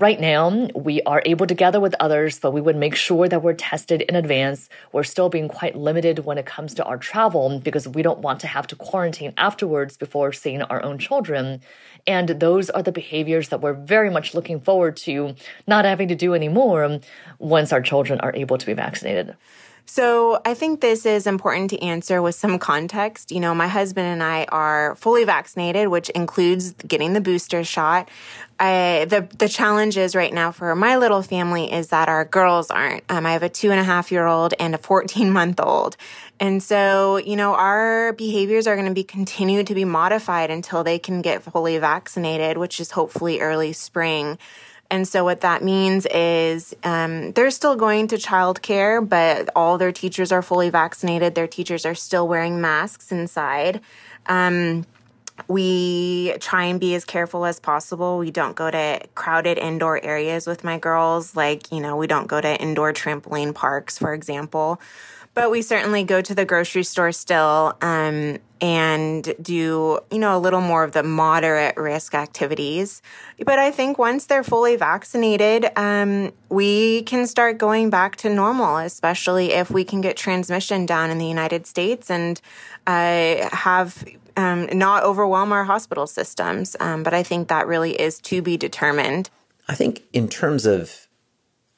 [0.01, 3.43] Right now, we are able to gather with others, but we would make sure that
[3.43, 4.71] we're tested in advance.
[4.93, 8.41] We're still being quite limited when it comes to our travel because we don't want
[8.41, 11.61] to have to quarantine afterwards before seeing our own children.
[12.07, 15.35] And those are the behaviors that we're very much looking forward to
[15.67, 17.01] not having to do anymore
[17.39, 19.37] once our children are able to be vaccinated.
[19.87, 23.33] So I think this is important to answer with some context.
[23.33, 28.09] You know, my husband and I are fully vaccinated, which includes getting the booster shot.
[28.61, 32.71] I, the the challenge is right now for my little family is that our girls
[32.71, 33.05] aren't.
[33.09, 35.97] Um, I have a two and a half year old and a fourteen month old,
[36.39, 40.85] and so you know our behaviors are going to be continued to be modified until
[40.85, 44.39] they can get fully vaccinated, which is hopefully early spring.
[44.91, 49.93] And so what that means is um, they're still going to childcare, but all their
[49.93, 51.37] teachers are fully vaccinated.
[51.37, 53.81] Their teachers are still wearing masks inside.
[54.27, 54.85] Um,
[55.49, 58.19] we try and be as careful as possible.
[58.19, 61.37] We don't go to crowded indoor areas with my girls.
[61.37, 64.81] Like, you know, we don't go to indoor trampoline parks, for example.
[65.35, 70.41] But we certainly go to the grocery store still um, and do, you know, a
[70.41, 73.01] little more of the moderate risk activities.
[73.45, 78.79] But I think once they're fully vaccinated, um, we can start going back to normal,
[78.79, 82.41] especially if we can get transmission down in the United States and
[82.87, 84.05] uh, have
[84.37, 86.77] um, not overwhelm our hospital systems.
[86.81, 89.31] Um, but I think that really is to be determined.
[89.69, 91.07] I think in terms of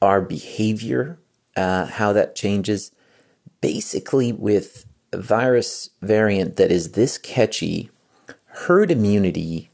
[0.01, 1.19] our behavior,
[1.55, 2.91] uh, how that changes,
[3.63, 7.89] basically with a virus variant that is this catchy,
[8.47, 9.69] herd immunity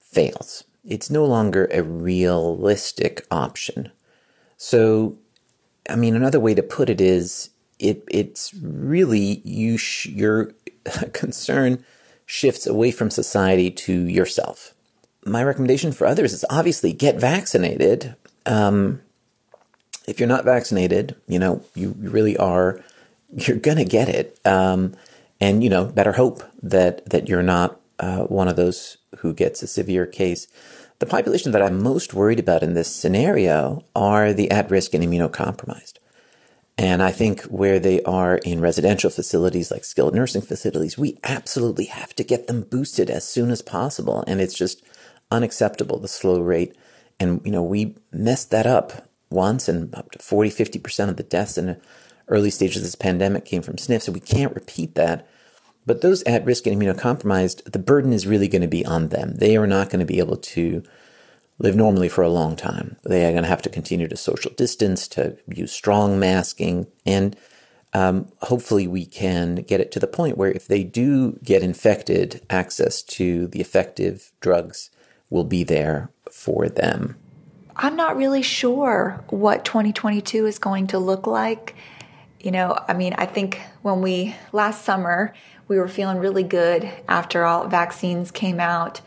[0.00, 0.64] fails.
[0.84, 3.92] It's no longer a realistic option.
[4.56, 5.16] So,
[5.88, 10.52] I mean, another way to put it is it it's really you sh- your
[11.12, 11.84] concern
[12.24, 14.74] shifts away from society to yourself.
[15.24, 18.16] My recommendation for others is obviously get vaccinated.
[18.46, 19.00] Um,
[20.08, 22.80] if you're not vaccinated, you know you really are
[23.34, 24.38] you're gonna get it.
[24.44, 24.94] Um,
[25.40, 29.62] and you know, better hope that that you're not uh, one of those who gets
[29.62, 30.46] a severe case.
[30.98, 35.94] The population that I'm most worried about in this scenario are the at-risk and immunocompromised.
[36.78, 41.86] And I think where they are in residential facilities like skilled nursing facilities, we absolutely
[41.86, 44.24] have to get them boosted as soon as possible.
[44.26, 44.82] And it's just
[45.30, 46.76] unacceptable, the slow rate.
[47.18, 51.22] And, you know, we messed that up once and up to 40, 50% of the
[51.22, 51.80] deaths in
[52.28, 55.28] early stages of this pandemic came from SNF, so we can't repeat that.
[55.84, 59.34] But those at risk and immunocompromised, the burden is really going to be on them.
[59.36, 60.82] They are not going to be able to
[61.58, 62.96] live normally for a long time.
[63.04, 67.36] They are going to have to continue to social distance, to use strong masking, and
[67.94, 72.44] um, hopefully we can get it to the point where if they do get infected,
[72.50, 74.90] access to the effective drugs
[75.30, 77.16] will be there for them.
[77.76, 81.74] I'm not really sure what 2022 is going to look like.
[82.40, 85.34] You know, I mean, I think when we last summer,
[85.68, 89.00] we were feeling really good after all vaccines came out.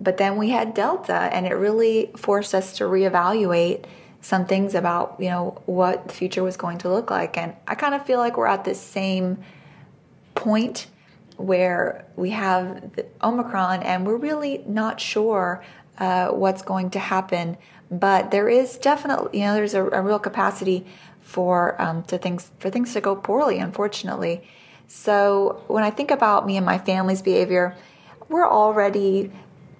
[0.00, 3.84] But then we had Delta, and it really forced us to reevaluate
[4.22, 7.36] some things about, you know, what the future was going to look like.
[7.36, 9.38] And I kind of feel like we're at this same
[10.34, 10.86] point
[11.36, 12.90] where we have
[13.22, 15.62] Omicron, and we're really not sure
[15.98, 17.58] uh, what's going to happen.
[17.90, 20.86] But there is definitely, you know, there's a, a real capacity
[21.30, 24.42] for um, to things for things to go poorly, unfortunately.
[24.88, 27.76] So when I think about me and my family's behavior,
[28.28, 29.30] we're already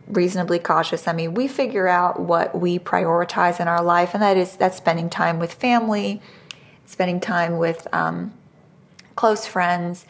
[0.07, 1.09] reasonably cautious.
[1.09, 4.77] I mean, we figure out what we prioritize in our life, and that is that's
[4.77, 6.23] spending time with family,
[6.87, 8.33] spending time with um,
[9.17, 10.07] close friends.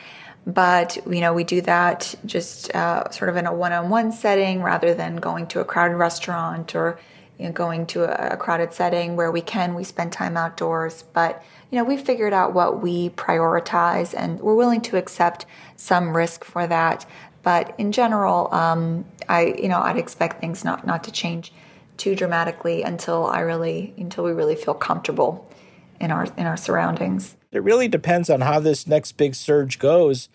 [0.47, 4.93] But you know, we do that just uh, sort of in a one-on-one setting rather
[4.93, 6.99] than going to a crowded restaurant or
[7.41, 11.05] you know, going to a, crowded setting where we can, we spend time outdoors.
[11.14, 16.14] But, you know, we've figured out what we prioritize and we're willing to accept some
[16.14, 17.07] risk for that.
[17.43, 21.53] But in general, um, I, you know, I'd expect things not, not to change
[21.97, 25.51] too dramatically until I really, until we really feel comfortable
[25.99, 27.36] in our, in our surroundings.
[27.53, 30.28] It really depends on how this next big surge goes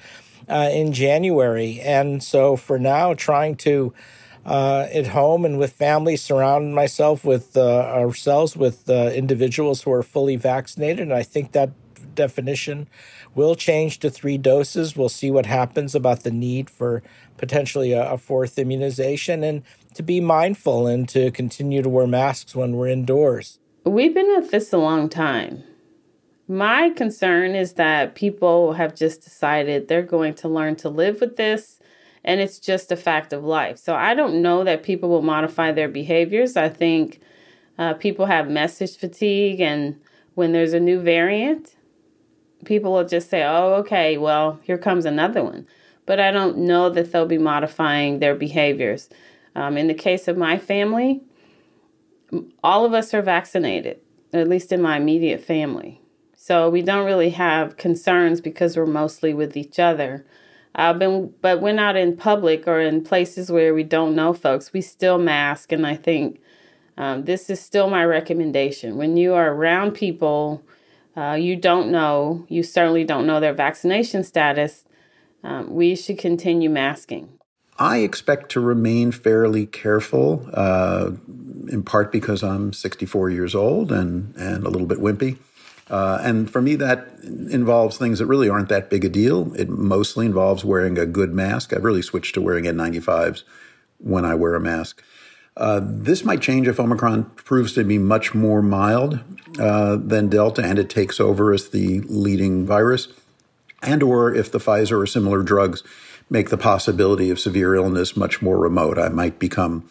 [0.50, 1.80] uh, in January.
[1.82, 3.94] And so for now, trying to,
[4.46, 9.92] uh, at home and with family, surround myself with uh, ourselves with uh, individuals who
[9.92, 11.00] are fully vaccinated.
[11.00, 11.72] And I think that
[12.14, 12.88] definition
[13.34, 14.96] will change to three doses.
[14.96, 17.04] We'll see what happens about the need for
[17.38, 19.64] potentially a, a fourth immunization and
[19.96, 23.60] to be mindful and to continue to wear masks when we're indoors.
[23.84, 25.64] We've been at this a long time.
[26.48, 31.38] My concern is that people have just decided they're going to learn to live with
[31.38, 31.80] this
[32.26, 33.78] and it's just a fact of life.
[33.78, 36.58] So I don't know that people will modify their behaviors.
[36.58, 37.22] I think
[37.78, 40.02] uh, people have message fatigue, and
[40.34, 41.76] when there's a new variant,
[42.66, 45.68] people will just say, oh, okay, well, here comes another one.
[46.08, 49.08] But I don't know that they'll be modifying their behaviors.
[49.56, 51.22] Um, in the case of my family,
[52.64, 54.00] all of us are vaccinated,
[54.34, 56.02] at least in my immediate family.
[56.36, 60.26] So we don't really have concerns because we're mostly with each other.
[60.76, 64.74] Uh, but, but we're not in public or in places where we don't know folks.
[64.74, 66.40] We still mask, and I think
[66.98, 68.98] um, this is still my recommendation.
[68.98, 70.64] When you are around people
[71.16, 74.84] uh, you don't know, you certainly don't know their vaccination status,
[75.44, 77.30] um, we should continue masking.
[77.78, 81.12] I expect to remain fairly careful, uh,
[81.70, 85.38] in part because I'm 64 years old and, and a little bit wimpy.
[85.90, 89.54] Uh, and for me, that involves things that really aren't that big a deal.
[89.56, 91.74] It mostly involves wearing a good mask.
[91.74, 93.44] I've really switched to wearing N95s
[94.00, 95.04] when I wear a mask.
[95.58, 99.20] Uh, this might change if Omicron proves to be much more mild
[99.58, 103.08] uh, than Delta and it takes over as the leading virus,
[103.82, 105.82] and or if the Pfizer or similar drugs
[106.30, 108.98] make the possibility of severe illness much more remote.
[108.98, 109.90] I might become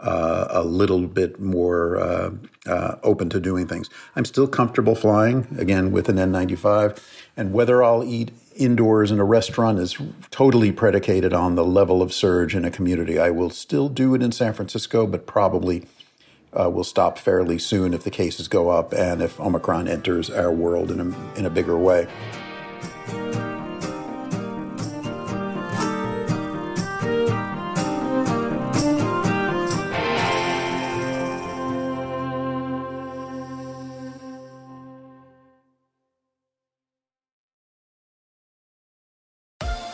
[0.00, 2.30] uh, a little bit more uh,
[2.66, 3.90] uh, open to doing things.
[4.16, 6.98] I'm still comfortable flying, again, with an N95.
[7.36, 9.96] And whether I'll eat indoors in a restaurant is
[10.30, 13.18] totally predicated on the level of surge in a community.
[13.18, 15.86] I will still do it in San Francisco, but probably
[16.58, 20.52] uh, will stop fairly soon if the cases go up and if Omicron enters our
[20.52, 22.08] world in a, in a bigger way.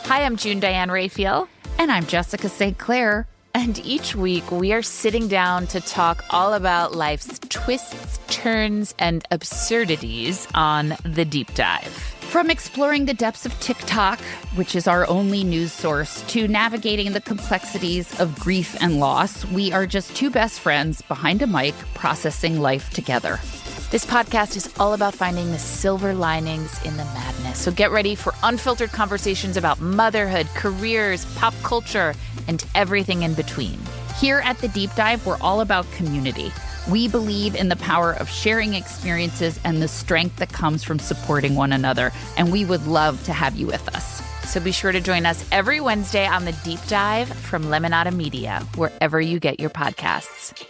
[0.07, 1.49] Hi, I'm June Diane Raphael.
[1.77, 2.77] And I'm Jessica St.
[2.77, 3.27] Clair.
[3.53, 9.27] And each week we are sitting down to talk all about life's twists, turns, and
[9.31, 11.91] absurdities on The Deep Dive.
[12.21, 14.21] From exploring the depths of TikTok,
[14.55, 19.73] which is our only news source, to navigating the complexities of grief and loss, we
[19.73, 23.41] are just two best friends behind a mic processing life together.
[23.89, 27.57] This podcast is all about finding the silver linings in the madness.
[27.57, 32.13] So get ready for unfiltered conversations about motherhood, careers, pop culture,
[32.49, 33.79] and everything in between.
[34.19, 36.51] Here at The Deep Dive, we're all about community.
[36.91, 41.55] We believe in the power of sharing experiences and the strength that comes from supporting
[41.55, 44.21] one another, and we would love to have you with us.
[44.51, 48.67] So be sure to join us every Wednesday on The Deep Dive from Lemonada Media,
[48.75, 50.61] wherever you get your podcasts.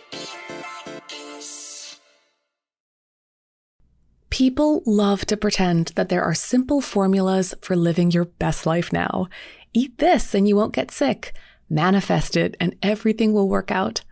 [4.37, 9.27] People love to pretend that there are simple formulas for living your best life now.
[9.73, 11.33] Eat this and you won't get sick.
[11.71, 14.03] Manifest it and everything will work out.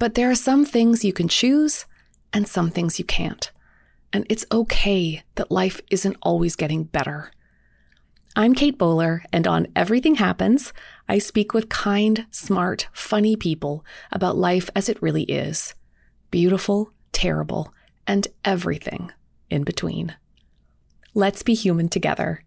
[0.00, 1.86] But there are some things you can choose
[2.32, 3.52] and some things you can't.
[4.12, 7.30] And it's okay that life isn't always getting better.
[8.34, 10.72] I'm Kate Bowler, and on Everything Happens,
[11.08, 15.72] I speak with kind, smart, funny people about life as it really is
[16.32, 17.72] beautiful, terrible,
[18.08, 19.12] and everything
[19.50, 20.16] in between.
[21.14, 22.44] Let's be human together.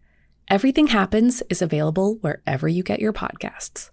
[0.49, 3.91] Everything Happens is available wherever you get your podcasts.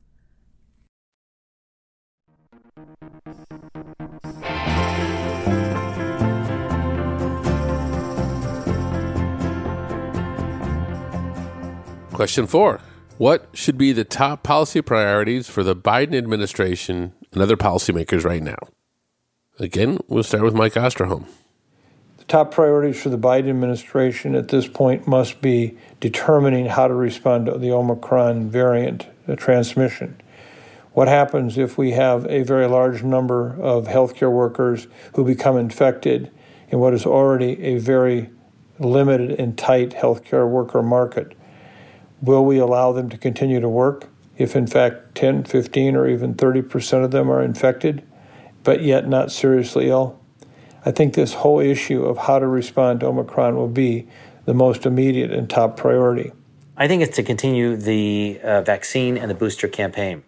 [12.16, 12.80] Question four
[13.18, 18.42] What should be the top policy priorities for the Biden administration and other policymakers right
[18.42, 18.56] now?
[19.58, 21.26] Again, we'll start with Mike Osterholm.
[22.28, 27.46] Top priorities for the Biden administration at this point must be determining how to respond
[27.46, 30.20] to the Omicron variant uh, transmission.
[30.92, 36.32] What happens if we have a very large number of healthcare workers who become infected
[36.68, 38.30] in what is already a very
[38.80, 41.36] limited and tight healthcare worker market?
[42.20, 46.34] Will we allow them to continue to work if, in fact, 10, 15, or even
[46.34, 48.02] 30% of them are infected,
[48.64, 50.18] but yet not seriously ill?
[50.86, 54.06] I think this whole issue of how to respond to Omicron will be
[54.44, 56.30] the most immediate and top priority.
[56.76, 60.22] I think it's to continue the uh, vaccine and the booster campaign.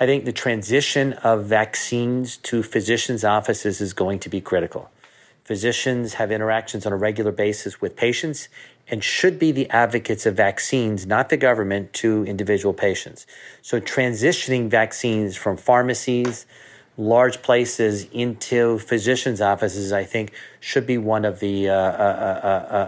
[0.00, 4.90] I think the transition of vaccines to physicians' offices is going to be critical.
[5.44, 8.48] Physicians have interactions on a regular basis with patients
[8.88, 13.24] and should be the advocates of vaccines, not the government, to individual patients.
[13.62, 16.44] So transitioning vaccines from pharmacies,
[16.98, 22.40] large places into physicians' offices, I think, should be one of the uh, uh,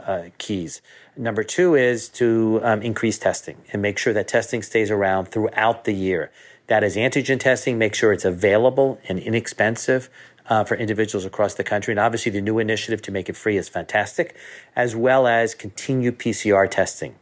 [0.06, 0.80] uh, uh keys.
[1.16, 5.84] Number two is to um, increase testing and make sure that testing stays around throughout
[5.84, 6.30] the year.
[6.68, 10.09] That is antigen testing, make sure it's available and inexpensive
[10.48, 11.92] uh, for individuals across the country.
[11.92, 14.36] And obviously, the new initiative to make it free is fantastic,
[14.76, 17.16] as well as continued PCR testing.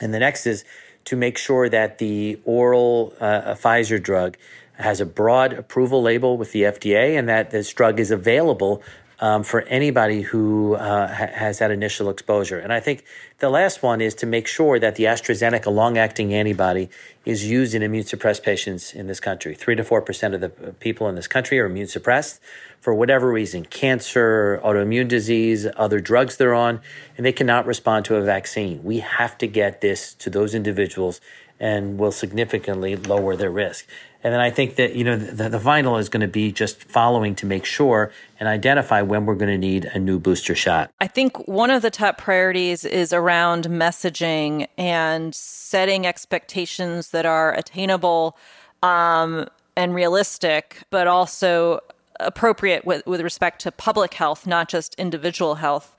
[0.00, 0.64] And the next is
[1.04, 4.36] to make sure that the oral uh, Pfizer drug
[4.78, 8.82] has a broad approval label with the FDA and that this drug is available
[9.20, 12.58] um, for anybody who uh, ha- has that initial exposure.
[12.58, 13.04] And I think
[13.38, 16.90] the last one is to make sure that the AstraZeneca long acting antibody
[17.24, 19.54] is used in immune suppressed patients in this country.
[19.54, 20.48] Three to 4% of the
[20.80, 22.40] people in this country are immune suppressed
[22.80, 26.80] for whatever reason cancer, autoimmune disease, other drugs they're on,
[27.16, 28.82] and they cannot respond to a vaccine.
[28.82, 31.20] We have to get this to those individuals
[31.60, 33.86] and will significantly lower their risk.
[34.24, 36.82] And then I think that, you know, the, the final is going to be just
[36.82, 38.10] following to make sure
[38.40, 40.90] and identify when we're going to need a new booster shot.
[41.00, 47.54] I think one of the top priorities is around messaging and setting expectations that are
[47.54, 48.36] attainable.
[48.82, 49.46] Um,
[49.76, 51.80] and realistic, but also
[52.20, 55.96] appropriate with, with respect to public health, not just individual health.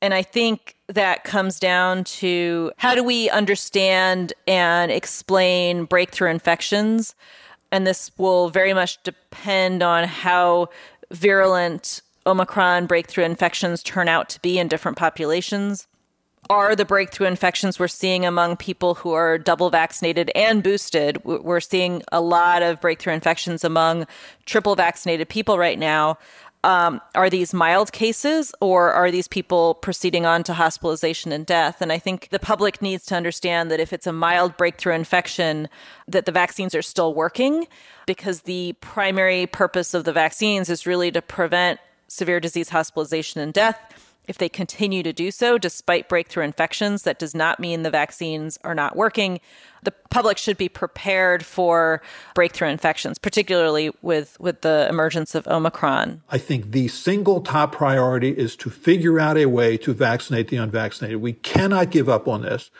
[0.00, 7.14] And I think that comes down to how do we understand and explain breakthrough infections?
[7.76, 10.70] And this will very much depend on how
[11.10, 15.86] virulent Omicron breakthrough infections turn out to be in different populations.
[16.48, 21.22] Are the breakthrough infections we're seeing among people who are double vaccinated and boosted?
[21.22, 24.06] We're seeing a lot of breakthrough infections among
[24.46, 26.16] triple vaccinated people right now
[26.66, 31.80] um, are these mild cases or are these people proceeding on to hospitalization and death?
[31.80, 35.68] And I think the public needs to understand that if it's a mild breakthrough infection,
[36.08, 37.68] that the vaccines are still working
[38.04, 43.54] because the primary purpose of the vaccines is really to prevent severe disease hospitalization and
[43.54, 43.78] death
[44.28, 48.58] if they continue to do so despite breakthrough infections, that does not mean the vaccines
[48.64, 49.40] are not working.
[49.82, 52.02] The public should be prepared for
[52.34, 56.22] breakthrough infections, particularly with, with the emergence of Omicron.
[56.28, 60.56] I think the single top priority is to figure out a way to vaccinate the
[60.56, 61.20] unvaccinated.
[61.20, 62.70] We cannot give up on this.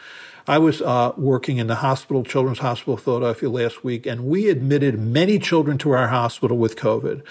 [0.49, 4.49] I was uh, working in the hospital, Children's Hospital of Philadelphia last week, and we
[4.49, 7.23] admitted many children to our hospital with COVID.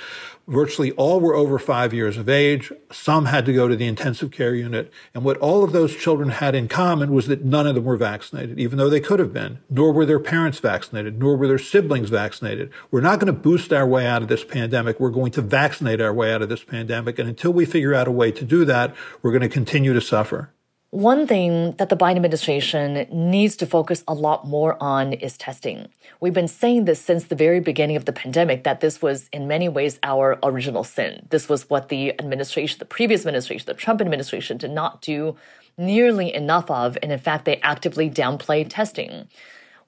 [0.47, 2.71] Virtually all were over five years of age.
[2.91, 4.91] Some had to go to the intensive care unit.
[5.13, 7.97] And what all of those children had in common was that none of them were
[7.97, 11.57] vaccinated, even though they could have been, nor were their parents vaccinated, nor were their
[11.57, 12.69] siblings vaccinated.
[12.91, 14.99] We're not going to boost our way out of this pandemic.
[14.99, 17.17] We're going to vaccinate our way out of this pandemic.
[17.17, 20.01] And until we figure out a way to do that, we're going to continue to
[20.01, 20.51] suffer.
[20.95, 25.89] One thing that the Biden administration needs to focus a lot more on is testing.
[26.21, 29.45] We've been saying this since the very beginning of the pandemic that this was in
[29.45, 31.27] many ways our original sin.
[31.31, 35.35] This was what the administration, the previous administration, the Trump administration did not do
[35.77, 36.97] nearly enough of.
[37.03, 39.27] And in fact, they actively downplayed testing.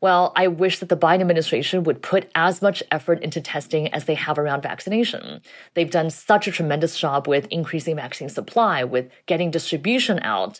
[0.02, 4.04] Well, I wish that the Biden administration would put as much effort into testing as
[4.04, 5.40] they have around vaccination.
[5.74, 10.60] They've done such a tremendous job with increasing vaccine supply, with getting distribution out.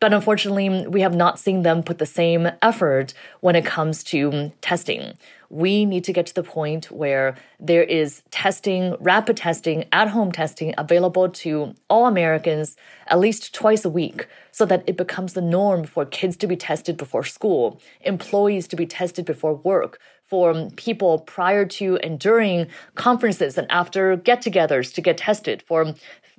[0.00, 4.52] But unfortunately, we have not seen them put the same effort when it comes to
[4.60, 5.14] testing.
[5.50, 10.30] We need to get to the point where there is testing, rapid testing, at home
[10.30, 12.76] testing available to all Americans
[13.08, 16.56] at least twice a week so that it becomes the norm for kids to be
[16.56, 22.66] tested before school, employees to be tested before work, for people prior to and during
[22.94, 25.94] conferences and after get togethers to get tested, for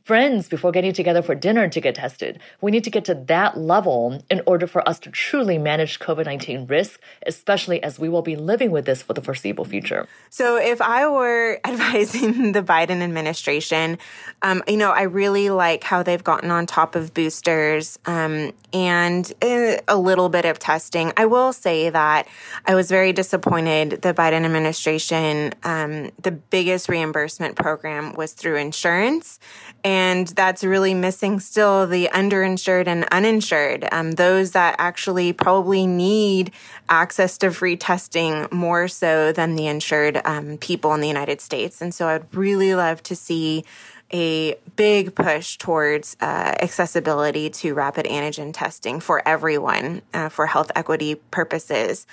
[0.09, 2.39] friends before getting together for dinner to get tested.
[2.61, 6.25] We need to get to that level in order for us to truly manage COVID
[6.25, 10.07] 19 risk, especially as we will be living with this for the foreseeable future.
[10.31, 13.99] So, if I were advising the Biden administration,
[14.41, 19.31] um, you know, I really like how they've gotten on top of boosters um, and
[19.43, 21.13] uh, a little bit of testing.
[21.17, 22.27] I will say that
[22.65, 29.39] I was very disappointed the Biden administration, um, the biggest reimbursement program was through insurance.
[29.83, 36.51] And that's really missing still the underinsured and uninsured, um, those that actually probably need
[36.87, 41.81] access to free testing more so than the insured um, people in the United States.
[41.81, 43.65] And so I'd really love to see
[44.11, 50.71] a big push towards uh, accessibility to rapid antigen testing for everyone uh, for health
[50.75, 52.07] equity purposes.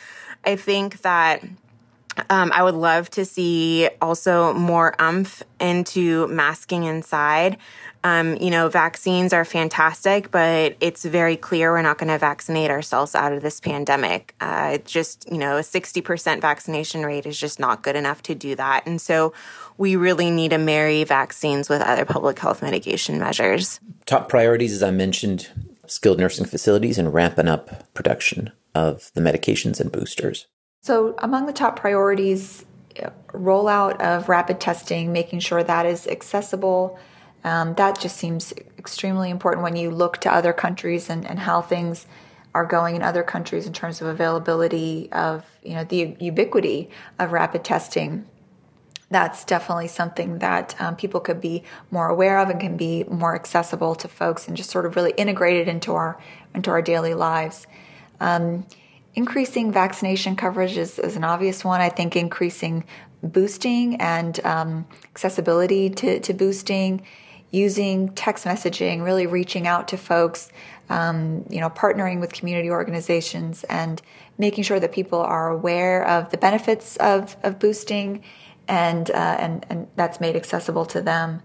[0.44, 1.42] I think that
[2.30, 7.58] um, I would love to see also more umph into masking inside.
[8.04, 12.70] Um, you know, vaccines are fantastic, but it's very clear we're not going to vaccinate
[12.70, 14.34] ourselves out of this pandemic.
[14.40, 18.54] Uh, just, you know, a 60% vaccination rate is just not good enough to do
[18.54, 18.86] that.
[18.86, 19.32] And so
[19.76, 23.80] we really need to marry vaccines with other public health mitigation measures.
[24.04, 25.48] Top priorities, as I mentioned,
[25.86, 30.46] skilled nursing facilities and ramping up production of the medications and boosters.
[30.82, 32.64] So, among the top priorities,
[33.32, 36.98] rollout of rapid testing, making sure that is accessible.
[37.44, 41.60] Um, that just seems extremely important when you look to other countries and, and how
[41.60, 42.06] things
[42.54, 47.32] are going in other countries in terms of availability of you know the ubiquity of
[47.32, 48.24] rapid testing
[49.10, 53.34] that's definitely something that um, people could be more aware of and can be more
[53.34, 56.18] accessible to folks and just sort of really integrated into our
[56.54, 57.66] into our daily lives
[58.20, 58.66] um,
[59.16, 61.80] increasing vaccination coverage is, is, an obvious one.
[61.80, 62.84] I think increasing
[63.22, 67.04] boosting and um, accessibility to, to, boosting,
[67.50, 70.50] using text messaging, really reaching out to folks,
[70.90, 74.02] um, you know, partnering with community organizations and
[74.36, 78.22] making sure that people are aware of the benefits of, of boosting
[78.68, 81.42] and, uh, and, and that's made accessible to them.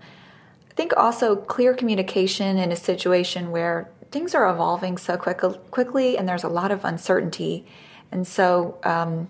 [0.69, 5.39] I think also clear communication in a situation where things are evolving so quick,
[5.71, 7.65] quickly and there's a lot of uncertainty.
[8.11, 9.29] And so, um,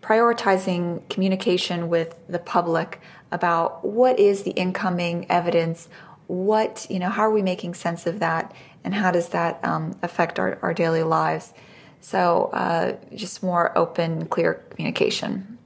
[0.00, 5.88] prioritizing communication with the public about what is the incoming evidence,
[6.26, 9.96] what, you know, how are we making sense of that, and how does that um,
[10.02, 11.52] affect our, our daily lives.
[12.00, 15.58] So, uh, just more open, clear communication.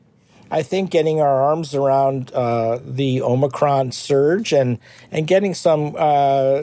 [0.50, 4.78] I think getting our arms around uh, the Omicron surge and
[5.10, 6.62] and getting some uh,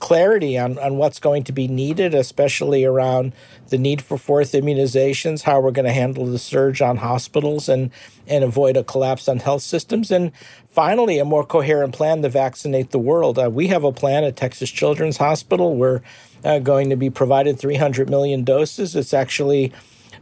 [0.00, 3.32] clarity on, on what's going to be needed, especially around
[3.68, 7.90] the need for fourth immunizations, how we're going to handle the surge on hospitals and,
[8.26, 10.10] and avoid a collapse on health systems.
[10.10, 10.32] And
[10.70, 13.38] finally, a more coherent plan to vaccinate the world.
[13.38, 15.76] Uh, we have a plan at Texas Children's Hospital.
[15.76, 16.00] We're
[16.44, 18.96] uh, going to be provided 300 million doses.
[18.96, 19.72] It's actually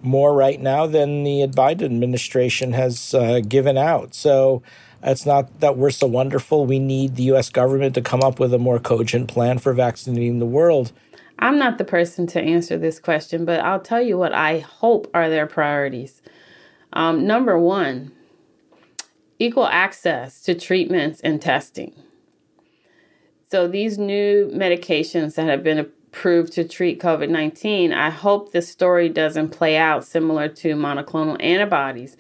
[0.03, 4.15] more right now than the Biden administration has uh, given out.
[4.15, 4.63] So
[5.07, 6.67] it's not that we're so wonderful.
[6.67, 7.49] We need the U.S.
[7.49, 10.93] government to come up with a more cogent plan for vaccinating the world.
[11.39, 15.11] I'm not the person to answer this question, but I'll tell you what I hope
[15.15, 16.23] are their priorities.
[16.93, 18.13] Um, number one,
[19.39, 21.93] equal access to treatments and testing.
[23.49, 28.69] So, these new medications that have been approved to treat COVID 19, I hope this
[28.69, 32.17] story doesn't play out similar to monoclonal antibodies,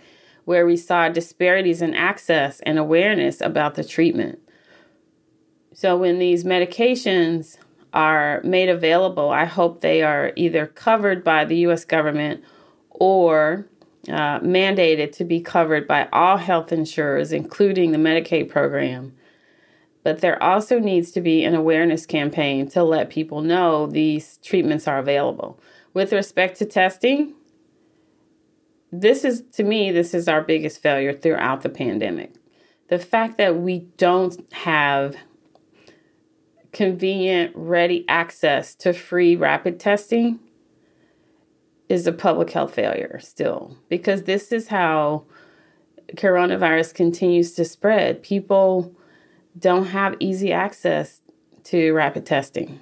[0.46, 4.38] where we saw disparities in access and awareness about the treatment.
[5.74, 7.58] So, when these medications
[7.92, 12.42] are made available, I hope they are either covered by the US government
[12.90, 13.66] or
[14.08, 19.12] uh, mandated to be covered by all health insurers, including the Medicaid program.
[20.04, 24.86] But there also needs to be an awareness campaign to let people know these treatments
[24.86, 25.58] are available.
[25.92, 27.34] With respect to testing,
[29.00, 32.34] this is, to me, this is our biggest failure throughout the pandemic.
[32.88, 35.16] The fact that we don't have
[36.72, 40.38] convenient, ready access to free rapid testing
[41.88, 45.24] is a public health failure still, because this is how
[46.14, 48.22] coronavirus continues to spread.
[48.22, 48.94] People
[49.58, 51.20] don't have easy access
[51.64, 52.80] to rapid testing.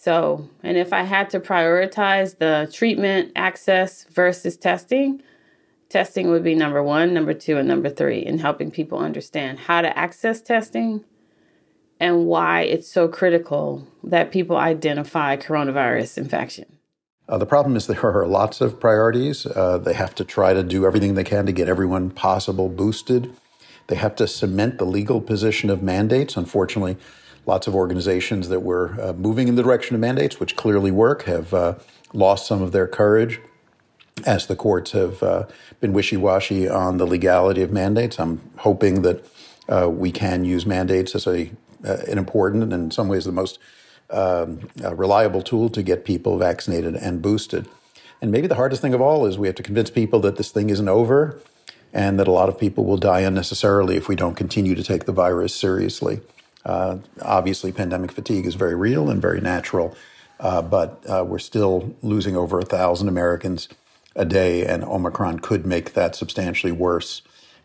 [0.00, 5.24] So, and if I had to prioritize the treatment access versus testing,
[5.88, 9.82] testing would be number one, number two, and number three in helping people understand how
[9.82, 11.04] to access testing
[11.98, 16.78] and why it's so critical that people identify coronavirus infection.
[17.28, 19.46] Uh, the problem is there are lots of priorities.
[19.46, 23.34] Uh, they have to try to do everything they can to get everyone possible boosted.
[23.88, 26.36] They have to cement the legal position of mandates.
[26.36, 26.96] Unfortunately,
[27.48, 31.22] lots of organizations that were uh, moving in the direction of mandates, which clearly work,
[31.22, 31.74] have uh,
[32.12, 33.40] lost some of their courage
[34.26, 35.46] as the courts have uh,
[35.80, 38.20] been wishy washy on the legality of mandates.
[38.20, 39.24] I'm hoping that
[39.68, 41.50] uh, we can use mandates as a
[41.84, 43.58] uh, an important and in some ways the most
[44.10, 47.68] um, uh, reliable tool to get people vaccinated and boosted.
[48.20, 50.50] And maybe the hardest thing of all is we have to convince people that this
[50.50, 51.40] thing isn't over
[51.92, 55.04] and that a lot of people will die unnecessarily if we don't continue to take
[55.04, 56.20] the virus seriously.
[56.68, 59.96] Uh, obviously, pandemic fatigue is very real and very natural,
[60.38, 63.68] uh, but uh, we're still losing over a thousand Americans
[64.14, 67.22] a day, and Omicron could make that substantially worse.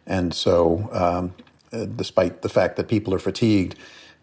[0.07, 1.33] And so, um,
[1.73, 3.75] uh, despite the fact that people are fatigued,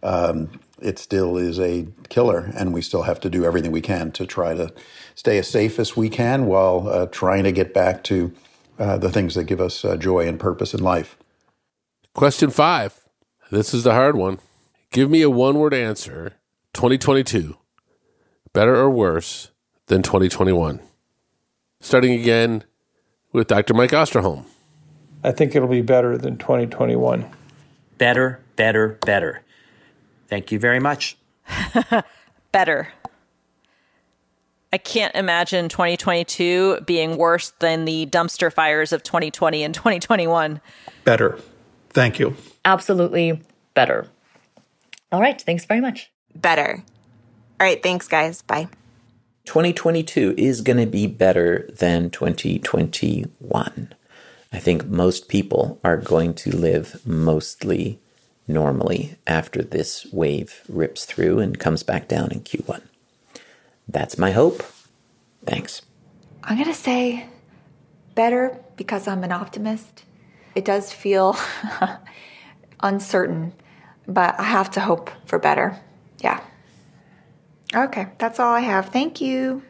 [0.03, 0.49] um,
[0.81, 4.25] it still is a killer, and we still have to do everything we can to
[4.25, 4.73] try to
[5.15, 8.33] stay as safe as we can while uh, trying to get back to
[8.79, 11.19] uh, the things that give us joy and purpose in life.
[12.15, 12.99] Question five.
[13.51, 14.39] This is the hard one.
[14.93, 16.33] Give me a one word answer
[16.73, 17.57] 2022,
[18.53, 19.53] better or worse
[19.87, 20.81] than 2021?
[21.81, 22.65] Starting again
[23.33, 23.73] with Dr.
[23.73, 24.47] Mike Osterholm.
[25.23, 27.25] I think it'll be better than 2021.
[27.99, 29.43] Better, better, better.
[30.27, 31.17] Thank you very much.
[32.53, 32.89] Better.
[34.73, 40.61] I can't imagine 2022 being worse than the dumpster fires of 2020 and 2021.
[41.05, 41.39] Better.
[41.91, 42.37] Thank you.
[42.65, 43.41] Absolutely
[43.75, 44.07] better.
[45.13, 45.41] All right.
[45.41, 46.11] Thanks very much.
[46.35, 46.83] Better.
[47.59, 47.83] All right.
[47.83, 48.43] Thanks, guys.
[48.43, 48.69] Bye.
[49.45, 53.95] 2022 is going to be better than 2021.
[54.53, 57.99] I think most people are going to live mostly
[58.47, 62.83] normally after this wave rips through and comes back down in Q1.
[63.89, 64.63] That's my hope.
[65.45, 65.83] Thanks.
[66.45, 67.27] I'm going to say
[68.15, 70.05] better because I'm an optimist.
[70.55, 71.37] It does feel
[72.81, 73.53] uncertain,
[74.13, 75.79] but I have to hope for better.
[76.23, 76.41] Yeah.
[77.75, 78.91] Okay, that's all I have.
[78.91, 79.63] Thank you.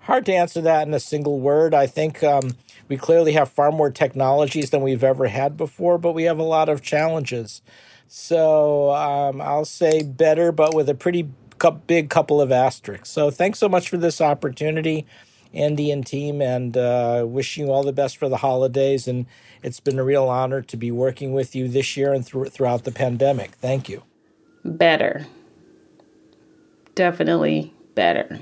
[0.00, 1.74] Hard to answer that in a single word.
[1.74, 2.56] I think um,
[2.88, 6.44] we clearly have far more technologies than we've ever had before, but we have a
[6.44, 7.62] lot of challenges.
[8.06, 11.28] So um, I'll say better, but with a pretty
[11.86, 13.10] big couple of asterisks.
[13.10, 15.06] So thanks so much for this opportunity.
[15.54, 19.08] Andy and team, and uh, wishing you all the best for the holidays.
[19.08, 19.26] And
[19.62, 22.84] it's been a real honor to be working with you this year and th- throughout
[22.84, 23.52] the pandemic.
[23.52, 24.02] Thank you.
[24.64, 25.26] Better.
[26.94, 28.40] Definitely better.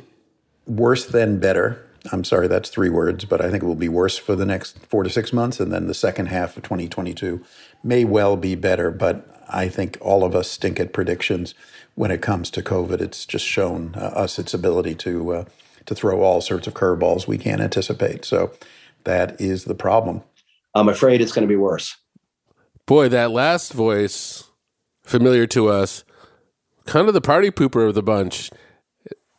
[0.66, 1.84] Worse than better.
[2.10, 4.78] I'm sorry, that's three words, but I think it will be worse for the next
[4.86, 5.60] four to six months.
[5.60, 7.44] And then the second half of 2022
[7.84, 8.90] may well be better.
[8.90, 11.54] But I think all of us stink at predictions
[11.94, 13.00] when it comes to COVID.
[13.00, 15.44] It's just shown uh, us its ability to, uh,
[15.86, 18.24] to throw all sorts of curveballs we can't anticipate.
[18.24, 18.52] So
[19.04, 20.22] that is the problem.
[20.74, 21.96] I'm afraid it's going to be worse.
[22.86, 24.44] Boy, that last voice,
[25.02, 26.04] familiar to us,
[26.86, 28.50] kind of the party pooper of the bunch.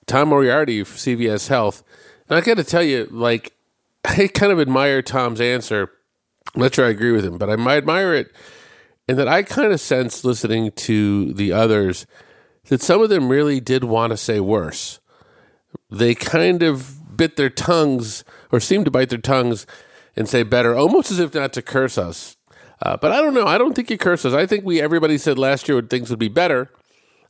[0.05, 1.83] Tom Moriarty, of CVS Health.
[2.29, 3.53] And I got to tell you, like,
[4.05, 5.91] I kind of admire Tom's answer.
[6.53, 8.31] I'm not sure I agree with him, but I admire it
[9.07, 12.05] in that I kind of sense listening to the others
[12.65, 14.99] that some of them really did want to say worse.
[15.89, 19.65] They kind of bit their tongues or seemed to bite their tongues
[20.15, 22.38] and say better, almost as if not to curse us.
[22.82, 23.47] Uh, but I don't know.
[23.47, 24.34] I don't think you curse us.
[24.34, 26.69] I think we everybody said last year things would be better,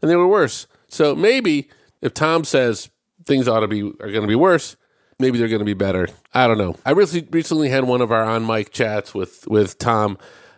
[0.01, 0.67] and they were worse.
[0.87, 1.69] So maybe
[2.01, 2.89] if Tom says
[3.25, 4.75] things ought to be are going to be worse,
[5.19, 6.07] maybe they're going to be better.
[6.33, 6.75] I don't know.
[6.85, 10.17] I recently recently had one of our on mic chats with with Tom,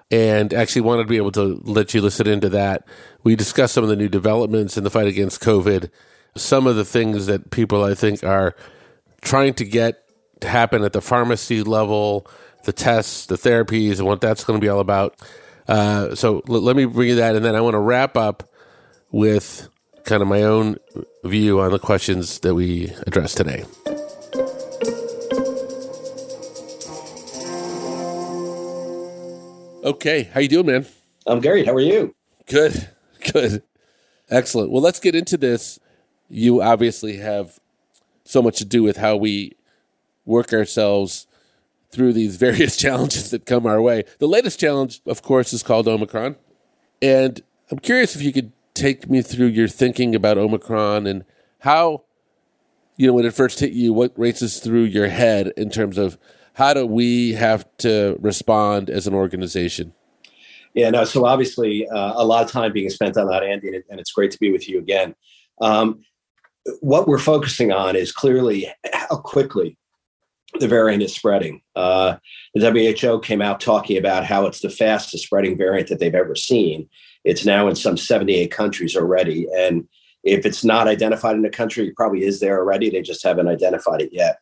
[0.10, 2.88] and actually wanted to be able to let you listen into that.
[3.24, 5.90] We discussed some of the new developments in the fight against COVID,
[6.36, 8.56] some of the things that people I think are
[9.22, 10.04] trying to get
[10.42, 12.28] to happen at the pharmacy level,
[12.66, 15.16] the tests, the therapies, and what that's going to be all about.
[15.68, 18.50] Uh, so l- let me bring you that, and then I want to wrap up
[19.12, 19.70] with
[20.04, 20.78] kind of my own
[21.24, 23.64] view on the questions that we addressed today.
[29.84, 30.86] Okay, how you doing, man?
[31.28, 31.66] I'm great.
[31.68, 32.16] How are you?
[32.48, 32.90] Good,
[33.32, 33.64] good,
[34.30, 34.72] excellent.
[34.72, 35.80] Well, let's get into this.
[36.30, 37.60] You obviously have
[38.24, 39.56] so much to do with how we
[40.26, 41.28] work ourselves
[41.92, 44.04] through these various challenges that come our way.
[44.20, 46.36] The latest challenge, of course, is called Omicron.
[47.02, 51.24] And I'm curious if you could take me through your thinking about Omicron and
[51.60, 52.04] how,
[52.98, 56.18] you know, when it first hit you, what races through your head in terms of
[56.54, 59.94] how do we have to respond as an organization?
[60.74, 61.06] Yeah, no.
[61.06, 64.32] So obviously, uh, a lot of time being spent on that, Andy, and it's great
[64.32, 65.16] to be with you again.
[65.62, 66.04] Um,
[66.82, 69.78] what we're focusing on is clearly how quickly
[70.60, 71.62] the variant is spreading.
[71.76, 72.16] Uh,
[72.54, 76.36] the WHO came out talking about how it's the fastest spreading variant that they've ever
[76.36, 76.90] seen.
[77.24, 79.48] It's now in some 78 countries already.
[79.58, 79.88] And
[80.24, 82.90] if it's not identified in a country, it probably is there already.
[82.90, 84.38] They just haven't identified it yet.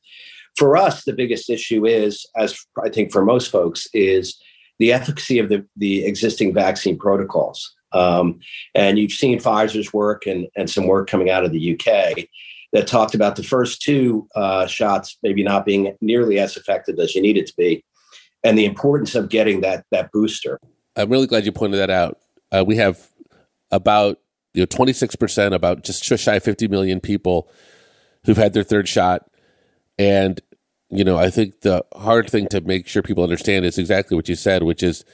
[0.55, 4.39] For us, the biggest issue is, as I think for most folks, is
[4.79, 7.73] the efficacy of the, the existing vaccine protocols.
[7.93, 8.39] Um,
[8.75, 12.27] and you've seen Pfizer's work and, and some work coming out of the UK
[12.73, 17.15] that talked about the first two uh, shots maybe not being nearly as effective as
[17.15, 17.83] you need it to be,
[18.43, 20.59] and the importance of getting that that booster.
[20.95, 22.19] I'm really glad you pointed that out.
[22.51, 23.09] Uh, we have
[23.71, 24.19] about
[24.53, 27.49] you know 26 percent, about just shy of 50 million people
[28.25, 29.29] who've had their third shot,
[29.99, 30.41] and
[30.89, 34.27] you know I think the hard thing to make sure people understand is exactly what
[34.27, 35.05] you said, which is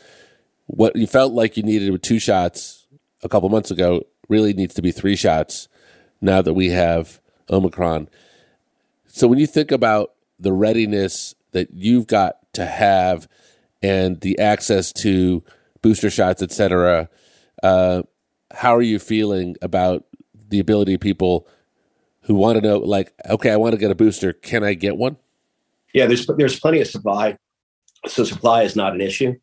[0.70, 2.86] what you felt like you needed with two shots
[3.24, 5.68] a couple months ago really needs to be three shots
[6.22, 8.08] now that we have Omicron.
[9.08, 13.28] So when you think about the readiness that you've got to have
[13.82, 15.44] and the access to
[15.82, 17.10] booster shots, et cetera,
[17.64, 18.04] uh,
[18.52, 20.06] how are you feeling about
[20.50, 21.48] the ability of people
[22.22, 24.98] who want to know, like, okay, I want to get a booster, can I get
[24.98, 25.18] one?
[25.94, 27.40] Yeah, there's there's plenty of supply,
[28.06, 29.34] so supply is not an issue.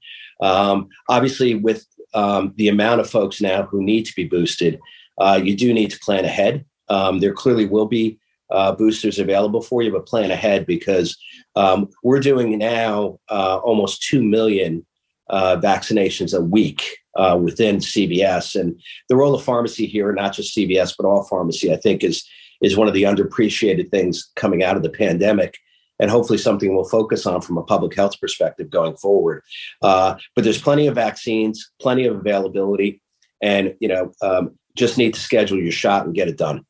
[0.41, 4.79] Um, obviously, with um, the amount of folks now who need to be boosted,
[5.19, 6.65] uh, you do need to plan ahead.
[6.89, 8.19] Um, there clearly will be
[8.51, 11.17] uh, boosters available for you, but plan ahead because
[11.57, 14.87] um, we're doing now uh, almost 2 million
[15.29, 18.59] uh, vaccinations a week uh, within CVS.
[18.59, 22.25] And the role of pharmacy here, not just CVS, but all pharmacy, I think is,
[22.63, 25.59] is one of the underappreciated things coming out of the pandemic
[25.99, 29.43] and hopefully something we'll focus on from a public health perspective going forward.
[29.83, 33.01] Uh, but there's plenty of vaccines, plenty of availability,
[33.43, 36.65] and you know um, just need to schedule your shot and get it done.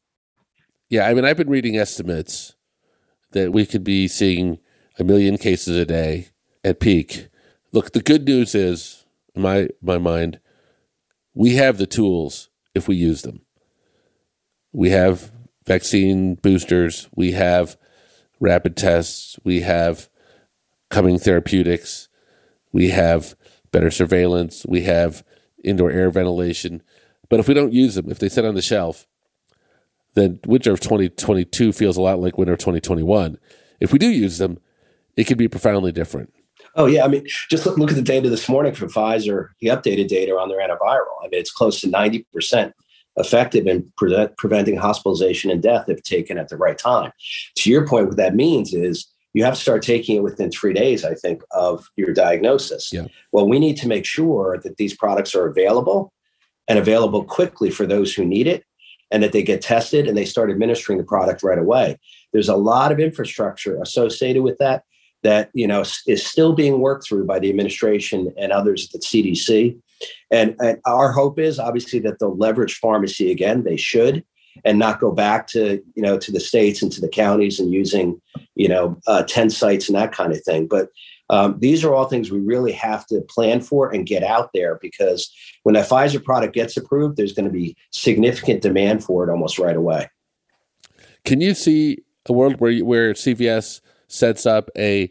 [0.89, 2.55] Yeah, I mean, I've been reading estimates
[3.33, 4.59] that we could be seeing
[4.99, 6.29] a million cases a day
[6.65, 7.29] at peak.
[7.73, 9.05] Look, the good news is,
[9.35, 10.41] in my my mind,
[11.35, 13.43] we have the tools if we use them.
[14.73, 15.33] We have
[15.67, 17.09] vaccine boosters.
[17.15, 17.77] We have
[18.41, 19.39] rapid tests.
[19.45, 20.09] We have
[20.91, 22.09] coming therapeutics.
[22.73, 23.35] We have
[23.73, 24.65] better surveillance.
[24.69, 25.25] We have
[25.65, 26.83] indoor air ventilation.
[27.29, 29.07] But if we don't use them, if they sit on the shelf,
[30.15, 33.39] then winter of 2022 feels a lot like winter of 2021.
[33.81, 34.59] if we do use them,
[35.17, 36.33] it could be profoundly different.
[36.75, 39.69] Oh yeah, I mean, just look, look at the data this morning from Pfizer, the
[39.69, 41.17] updated data on their antiviral.
[41.23, 42.75] I mean, it's close to ninety percent
[43.17, 47.13] effective in pre- preventing hospitalization and death if taken at the right time.
[47.57, 50.73] To your point, what that means is you have to start taking it within three
[50.73, 52.93] days, I think, of your diagnosis.
[52.93, 53.07] Yeah.
[53.33, 56.13] Well, we need to make sure that these products are available
[56.69, 58.65] and available quickly for those who need it
[59.11, 61.99] and that they get tested and they start administering the product right away.
[62.33, 64.85] There's a lot of infrastructure associated with that
[65.23, 69.07] that you know is still being worked through by the administration and others at the
[69.07, 69.79] CDC.
[70.31, 73.65] And, and our hope is obviously that they'll leverage pharmacy again.
[73.65, 74.25] They should,
[74.65, 77.73] and not go back to you know to the states and to the counties and
[77.73, 78.21] using
[78.55, 80.89] you know uh, 10 sites and that kind of thing but
[81.29, 84.79] um, these are all things we really have to plan for and get out there
[84.81, 85.33] because
[85.65, 89.59] when a pfizer product gets approved there's going to be significant demand for it almost
[89.59, 90.09] right away
[91.25, 95.11] can you see a world where where cvs sets up a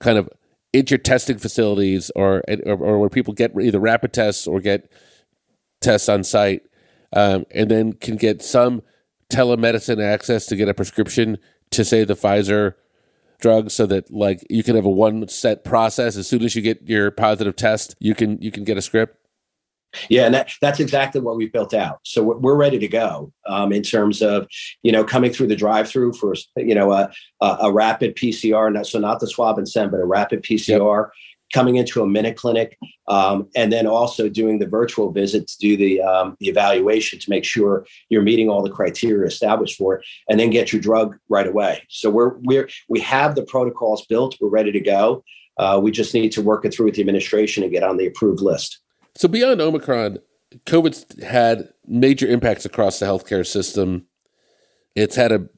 [0.00, 0.28] kind of
[0.74, 4.90] inter testing facilities or, or or where people get either rapid tests or get
[5.80, 6.62] tests on site
[7.12, 8.82] um, and then can get some
[9.30, 11.38] telemedicine access to get a prescription
[11.70, 12.74] to say the Pfizer
[13.40, 16.16] drug so that like you can have a one set process.
[16.16, 19.23] As soon as you get your positive test you can you can get a script
[20.08, 22.00] yeah, and that, that's exactly what we've built out.
[22.04, 24.46] So we're, we're ready to go um, in terms of
[24.82, 28.86] you know coming through the drive-through for you know a, a, a rapid PCR, not,
[28.86, 31.04] so not the swab and send, but a rapid PCR.
[31.04, 31.12] Yep
[31.52, 32.76] coming into a minute clinic,
[33.06, 37.30] um, and then also doing the virtual visit to do the, um, the evaluation to
[37.30, 41.16] make sure you're meeting all the criteria established for it, and then get your drug
[41.28, 41.82] right away.
[41.88, 44.36] So we're we're we have the protocols built.
[44.40, 45.22] We're ready to go.
[45.56, 48.06] Uh, we just need to work it through with the administration and get on the
[48.06, 48.80] approved list.
[49.16, 50.18] So beyond Omicron,
[50.66, 54.06] COVID's had major impacts across the healthcare system.
[54.94, 55.48] It's had a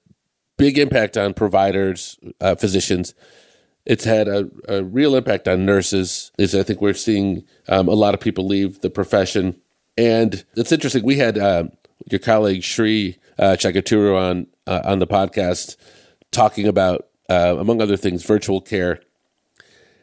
[0.57, 3.15] big impact on providers, uh, physicians
[3.87, 6.33] it's had a, a real impact on nurses.
[6.39, 9.61] Is I think we're seeing um, a lot of people leave the profession,
[9.97, 11.05] and it's interesting.
[11.05, 11.65] We had uh,
[12.11, 15.77] your colleague Sri uh, Chaguturu on uh, on the podcast
[16.33, 19.01] talking about, uh, among other things, virtual care,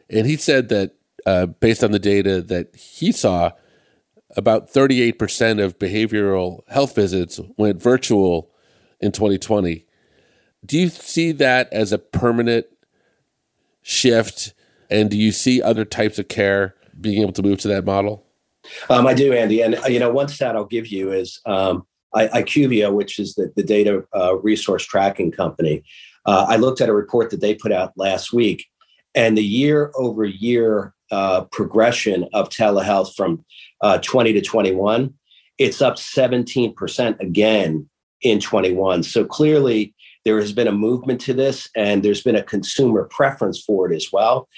[0.08, 0.94] and he said that
[1.26, 3.50] uh, based on the data that he saw,
[4.36, 8.50] about 38% of behavioral health visits went virtual
[9.00, 9.86] in 2020.
[10.64, 12.66] Do you see that as a permanent
[13.82, 14.54] shift?
[14.90, 18.26] And do you see other types of care being able to move to that model?
[18.88, 19.62] Um, I do, Andy.
[19.62, 23.34] And uh, you know, one stat I'll give you is um, I, IQVIA, which is
[23.34, 25.84] the, the data uh, resource tracking company.
[26.26, 28.66] Uh, I looked at a report that they put out last week,
[29.14, 33.44] and the year over year uh, progression of telehealth from
[33.80, 35.14] uh, 20 to 21,
[35.58, 37.88] it's up 17% again
[38.22, 39.02] in 21.
[39.02, 39.94] So clearly,
[40.24, 43.94] there has been a movement to this, and there's been a consumer preference for it
[43.94, 44.48] as well.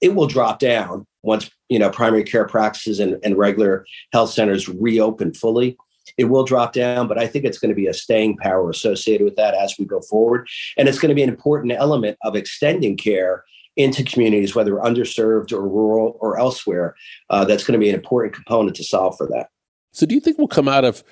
[0.00, 4.68] It will drop down once you know primary care practices and, and regular health centers
[4.68, 5.76] reopen fully.
[6.18, 9.24] It will drop down, but I think it's going to be a staying power associated
[9.24, 10.48] with that as we go forward.
[10.76, 13.44] And it's going to be an important element of extending care
[13.76, 16.94] into communities, whether underserved or rural or elsewhere.
[17.30, 19.48] Uh, that's going to be an important component to solve for that.
[19.92, 21.02] So, do you think we'll come out of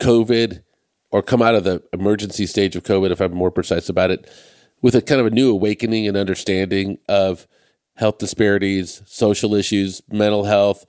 [0.00, 0.62] COVID
[1.12, 4.28] or come out of the emergency stage of COVID, if I'm more precise about it,
[4.80, 7.46] with a kind of a new awakening and understanding of
[7.96, 10.86] health disparities, social issues, mental health,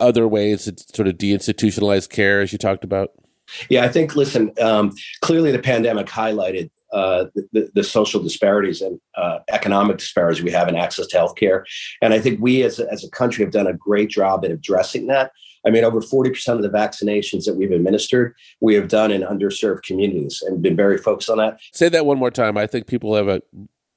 [0.00, 3.10] other ways to sort of deinstitutionalize care, as you talked about?
[3.68, 8.98] Yeah, I think, listen, um, clearly the pandemic highlighted uh, the, the, social disparities and
[9.16, 11.64] uh, economic disparities we have in access to healthcare.
[12.00, 14.50] And I think we as a, as a country have done a great job at
[14.50, 15.32] addressing that.
[15.66, 19.82] I mean, over 40% of the vaccinations that we've administered, we have done in underserved
[19.82, 21.60] communities and been very focused on that.
[21.72, 22.56] Say that one more time.
[22.56, 23.42] I think people have a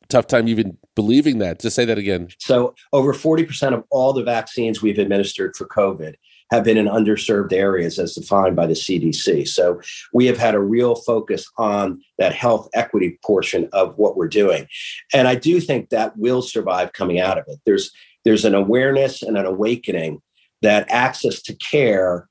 [0.10, 1.60] tough time even believing that.
[1.60, 2.30] Just say that again.
[2.40, 6.16] So, over 40% of all the vaccines we've administered for COVID
[6.52, 9.48] have been in underserved areas as defined by the CDC.
[9.48, 9.82] So,
[10.14, 14.68] we have had a real focus on that health equity portion of what we're doing.
[15.14, 17.60] And I do think that will survive coming out of it.
[17.66, 17.92] There's
[18.24, 20.22] there's an awareness and an awakening
[20.62, 22.28] that access to care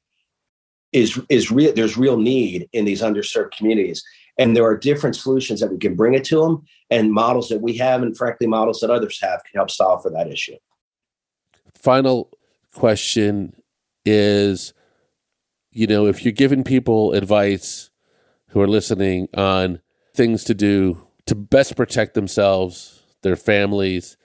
[0.93, 4.03] is is real there's real need in these underserved communities
[4.39, 7.61] and there are different solutions that we can bring it to them and models that
[7.61, 10.57] we have and frankly models that others have can help solve for that issue
[11.75, 12.31] final
[12.75, 13.55] question
[14.05, 14.73] is
[15.71, 17.91] you know if you're giving people advice
[18.49, 19.81] who are listening on
[20.15, 24.17] things to do to best protect themselves their families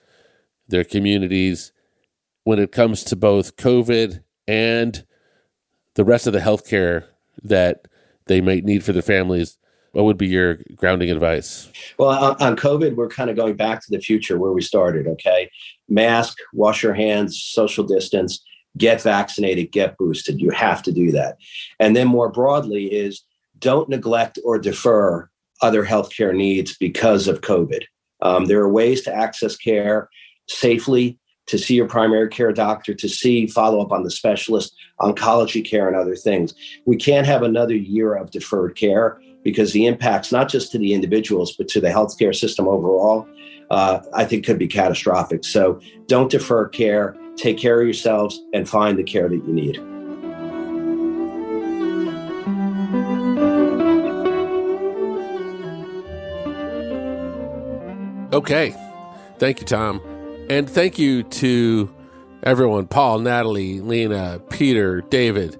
[0.68, 1.72] their communities
[2.44, 5.04] when it comes to both COVID and
[5.94, 7.04] the rest of the healthcare
[7.42, 7.88] that
[8.26, 9.58] they might need for their families.
[9.92, 11.70] what would be your grounding advice?
[11.98, 15.06] Well, on, COVID, we're kind of going back to the future where we started.
[15.06, 15.50] Okay,
[15.88, 18.44] mask, wash your hands, social distance,
[18.76, 20.40] get vaccinated, get boosted.
[20.40, 21.38] You have to do that.
[21.80, 23.22] And then more broadly is
[23.58, 25.28] don't neglect or defer
[25.62, 27.84] other healthcare needs because of COVID.
[28.22, 30.08] Um, there are ways to access care
[30.48, 35.64] safely, to see your primary care doctor, to see follow up on the specialist, oncology
[35.68, 36.54] care, and other things.
[36.86, 40.92] We can't have another year of deferred care because the impacts, not just to the
[40.92, 43.28] individuals, but to the healthcare system overall,
[43.70, 45.44] uh, I think could be catastrophic.
[45.44, 49.78] So don't defer care, take care of yourselves, and find the care that you need.
[58.32, 58.74] Okay.
[59.38, 60.00] Thank you, Tom.
[60.50, 61.92] And thank you to
[62.42, 65.58] everyone Paul, Natalie, Leana, Peter, David,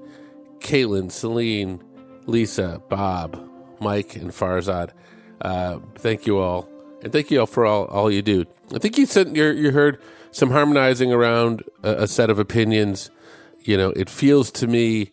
[0.60, 1.82] Katelyn, Celine,
[2.26, 3.40] Lisa, Bob,
[3.80, 4.90] Mike, and Farzad.
[5.40, 6.68] Uh, thank you all.
[7.02, 8.44] And thank you all for all, all you do.
[8.74, 10.00] I think you said you you heard
[10.36, 13.10] some harmonizing around a, a set of opinions.
[13.60, 15.12] You know, it feels to me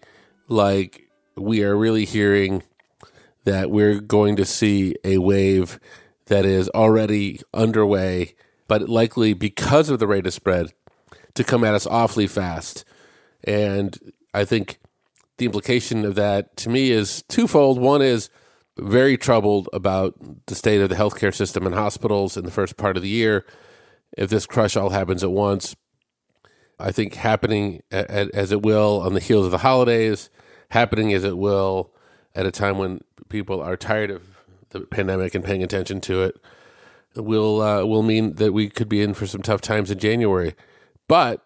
[0.50, 1.08] like
[1.38, 2.62] we are really hearing
[3.46, 5.80] that we're going to see a wave
[6.26, 8.36] that is already underway,
[8.68, 10.74] but likely because of the rate of spread
[11.36, 12.84] to come at us awfully fast.
[13.46, 13.98] And
[14.34, 14.78] I think
[15.38, 17.80] the implication of that to me is twofold.
[17.80, 18.30] One is
[18.78, 20.16] very troubled about
[20.48, 23.46] the state of the healthcare system and hospitals in the first part of the year.
[24.18, 25.76] If this crush all happens at once,
[26.80, 30.30] I think happening as it will on the heels of the holidays,
[30.70, 31.94] happening as it will
[32.36, 34.24] at a time when people are tired of
[34.70, 36.36] the pandemic and paying attention to it,
[37.16, 40.56] will uh, will mean that we could be in for some tough times in January.
[41.08, 41.46] But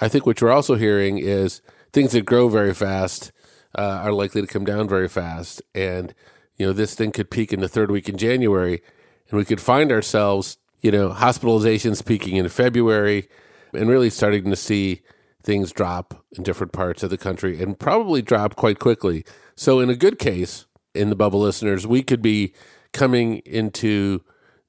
[0.00, 1.60] I think what you're also hearing is
[1.92, 3.30] things that grow very fast
[3.76, 6.14] uh, are likely to come down very fast, and
[6.56, 8.82] you know, this thing could peak in the third week in January,
[9.28, 13.28] and we could find ourselves, you know, hospitalizations peaking in February,
[13.72, 15.02] and really starting to see
[15.42, 19.24] things drop in different parts of the country and probably drop quite quickly.
[19.56, 22.52] So, in a good case, in the bubble listeners, we could be
[22.92, 24.22] coming into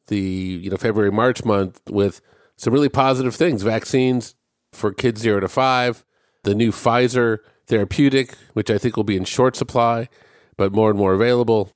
[0.07, 2.21] the you know February March month with
[2.55, 4.35] some really positive things: vaccines
[4.73, 6.05] for kids zero to five,
[6.43, 10.09] the new Pfizer therapeutic, which I think will be in short supply,
[10.57, 11.71] but more and more available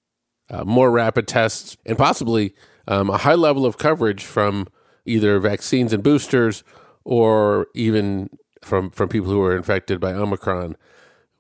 [0.52, 2.54] uh, more rapid tests, and possibly
[2.88, 4.68] um, a high level of coverage from
[5.06, 6.64] either vaccines and boosters
[7.04, 8.30] or even
[8.62, 10.76] from, from people who are infected by Omicron.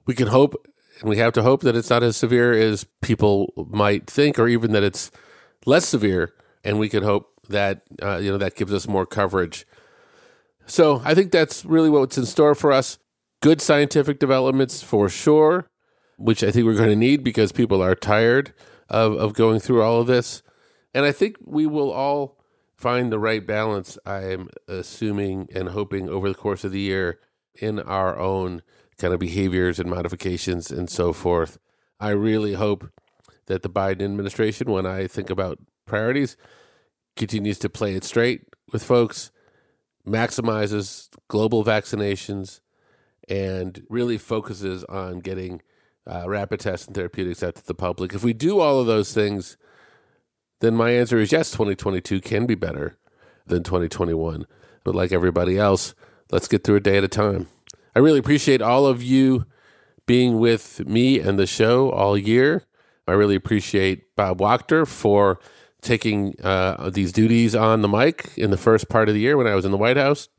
[0.05, 0.67] We can hope,
[0.99, 4.47] and we have to hope that it's not as severe as people might think, or
[4.47, 5.11] even that it's
[5.65, 6.33] less severe.
[6.63, 9.65] And we can hope that uh, you know that gives us more coverage.
[10.65, 12.97] So I think that's really what's in store for us.
[13.41, 15.69] Good scientific developments for sure,
[16.17, 18.53] which I think we're going to need because people are tired
[18.89, 20.43] of, of going through all of this.
[20.93, 22.37] And I think we will all
[22.75, 27.19] find the right balance, I'm assuming and hoping over the course of the year
[27.55, 28.63] in our own
[28.97, 31.59] kind of behaviors and modifications and so forth.
[31.99, 32.89] I really hope
[33.45, 36.37] that the Biden administration, when I think about priorities,
[37.15, 39.31] continues to play it straight with folks,
[40.07, 42.61] maximizes global vaccinations,
[43.29, 45.61] and really focuses on getting
[46.07, 48.13] uh, rapid tests and therapeutics out to the public.
[48.13, 49.57] If we do all of those things,
[50.61, 52.97] then my answer is yes, 2022 can be better
[53.45, 54.47] than 2021.
[54.83, 55.93] But like everybody else,
[56.31, 57.47] let's get through a day at a time.
[57.95, 59.45] I really appreciate all of you
[60.05, 62.63] being with me and the show all year.
[63.07, 65.39] I really appreciate Bob Wachter for
[65.81, 69.47] taking uh, these duties on the mic in the first part of the year when
[69.47, 70.29] I was in the White House.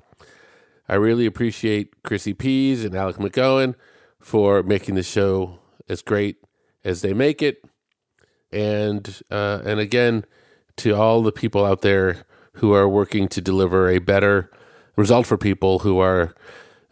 [0.89, 3.75] I really appreciate Kryssy Pease and Alec McGowan
[4.21, 5.59] for making the show
[5.89, 6.37] as great
[6.85, 7.65] as they make it.
[8.53, 10.25] And uh, and again,
[10.79, 12.25] to all the people out there
[12.55, 14.51] who are working to deliver a better
[14.97, 16.35] result for people who are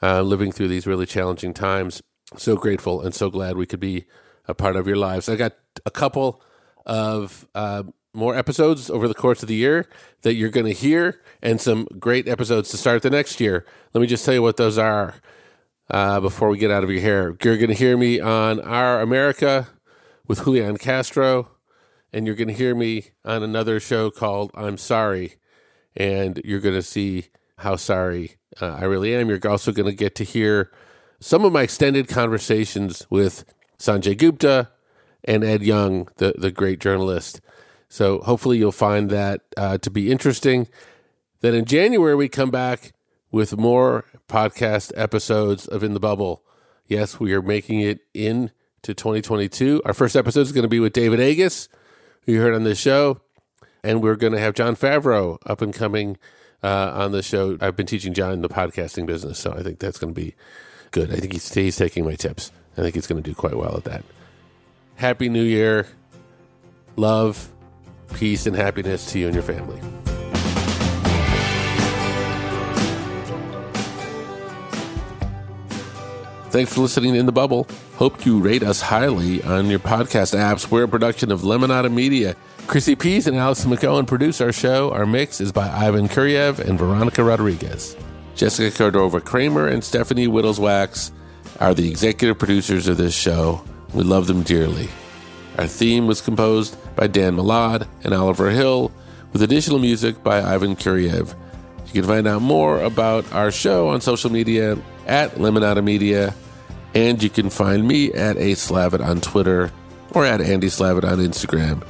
[0.02, 2.02] uh, living through these really challenging times.
[2.36, 4.06] So grateful and so glad we could be
[4.46, 5.28] a part of your lives.
[5.28, 5.54] I got
[5.84, 6.42] a couple
[6.87, 7.82] of uh,
[8.14, 9.88] more episodes over the course of the year
[10.22, 13.64] that you're going to hear, and some great episodes to start the next year.
[13.95, 15.14] Let me just tell you what those are
[15.91, 17.37] uh, before we get out of your hair.
[17.42, 19.68] You're going to hear me on Our America
[20.30, 21.48] with Julian Castro,
[22.12, 25.34] and you're going to hear me on another show called I'm Sorry,
[25.96, 29.28] and you're going to see how sorry uh, I really am.
[29.28, 30.70] You're also going to get to hear
[31.18, 33.44] some of my extended conversations with
[33.76, 34.68] Sanjay Gupta
[35.24, 37.40] and Ed Yong, the, the great journalist.
[37.88, 40.68] So hopefully you'll find that uh, to be interesting.
[41.40, 42.92] Then in January, we come back
[43.32, 46.44] with more podcast episodes of In the Bubble.
[46.86, 48.02] Yes, we are making it
[48.82, 49.82] into 2022.
[49.84, 51.68] Our first episode is going to be with David Agus
[52.24, 53.20] who you heard on this show.
[53.82, 56.18] And we're going to have Jon Favreau up and coming
[56.62, 57.57] uh, on the show.
[57.61, 60.34] I've been teaching Jon the podcasting business, so I think that's going to be
[60.90, 61.11] good.
[61.11, 62.52] I think he's, he's taking my tips.
[62.76, 64.04] I think he's going to do quite well at that.
[64.96, 65.86] Happy New Year.
[66.96, 67.50] Love,
[68.14, 69.80] peace, and happiness to you and your family.
[76.51, 77.68] Thanks for listening in the bubble.
[77.95, 80.68] Hope you rate us highly on your podcast apps.
[80.68, 82.35] We're a production of Lemonada Media.
[82.67, 84.91] Kryssy Pease and Allison McCohen produce our show.
[84.91, 87.97] Our mix is by Ivan Kuraev and Veronica Rodriguez.
[88.35, 91.13] Jessica Cordova Kramer and Stephanie Wittels Wachs
[91.61, 93.63] are the executive producers of this show.
[93.95, 94.89] We love them dearly.
[95.57, 98.91] Our theme was composed by Dan Molad and Oliver Hill,
[99.33, 101.33] with additional music by Ivan Kuraev.
[101.87, 104.77] You can find out more about our show on social media
[105.11, 106.34] at Lemonada Media,
[106.95, 109.70] and you can find me at A Slavitt on Twitter
[110.12, 111.84] or at Andy Slavitt on Instagram.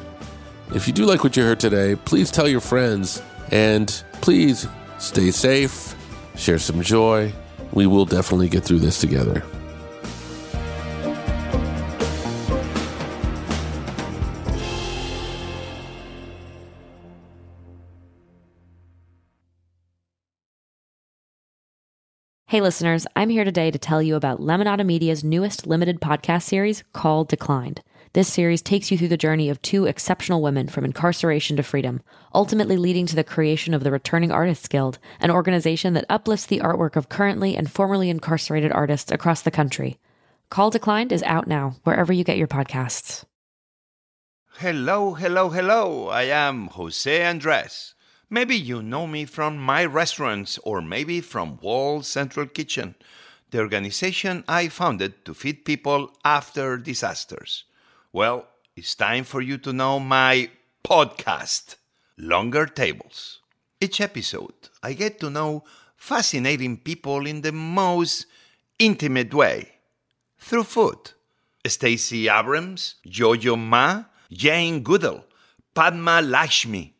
[0.74, 4.66] If you do like what you heard today, please tell your friends and please
[4.98, 5.94] stay safe,
[6.36, 7.32] share some joy.
[7.72, 9.44] We will definitely get through this together.
[22.50, 26.82] Hey, listeners, I'm here today to tell you about Lemonada Media's newest limited podcast series
[26.92, 27.80] called Declined.
[28.12, 32.02] This series takes you through the journey of two exceptional women from incarceration to freedom,
[32.34, 36.58] ultimately leading to the creation of the Returning Artists Guild, an organization that uplifts the
[36.58, 40.00] artwork of currently and formerly incarcerated artists across the country.
[40.48, 43.22] Call Declined is out now, wherever you get your podcasts.
[44.58, 46.08] Hello, hello, hello.
[46.08, 47.94] I am Jose Andres.
[48.32, 52.94] Maybe you know me from my restaurants or maybe from World Central Kitchen,
[53.50, 57.64] the organization I founded to feed people after disasters.
[58.12, 58.46] Well,
[58.76, 60.48] it's time for you to know my
[60.84, 61.74] podcast,
[62.16, 63.40] Longer Tables.
[63.80, 65.64] Each episode, I get to know
[65.96, 68.26] fascinating people in the most
[68.78, 69.72] intimate way
[70.38, 71.10] through food.
[71.66, 75.24] Stacey Abrams, Yo-Yo Ma, Jane Goodall,
[75.74, 76.94] Padma Lakshmi.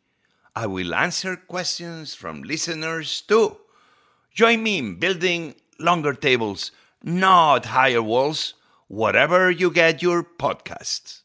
[0.54, 3.56] I will answer questions from listeners too.
[4.32, 6.70] Join me in building longer tables,
[7.02, 8.54] not higher walls,
[8.88, 11.19] wherever you get your podcasts.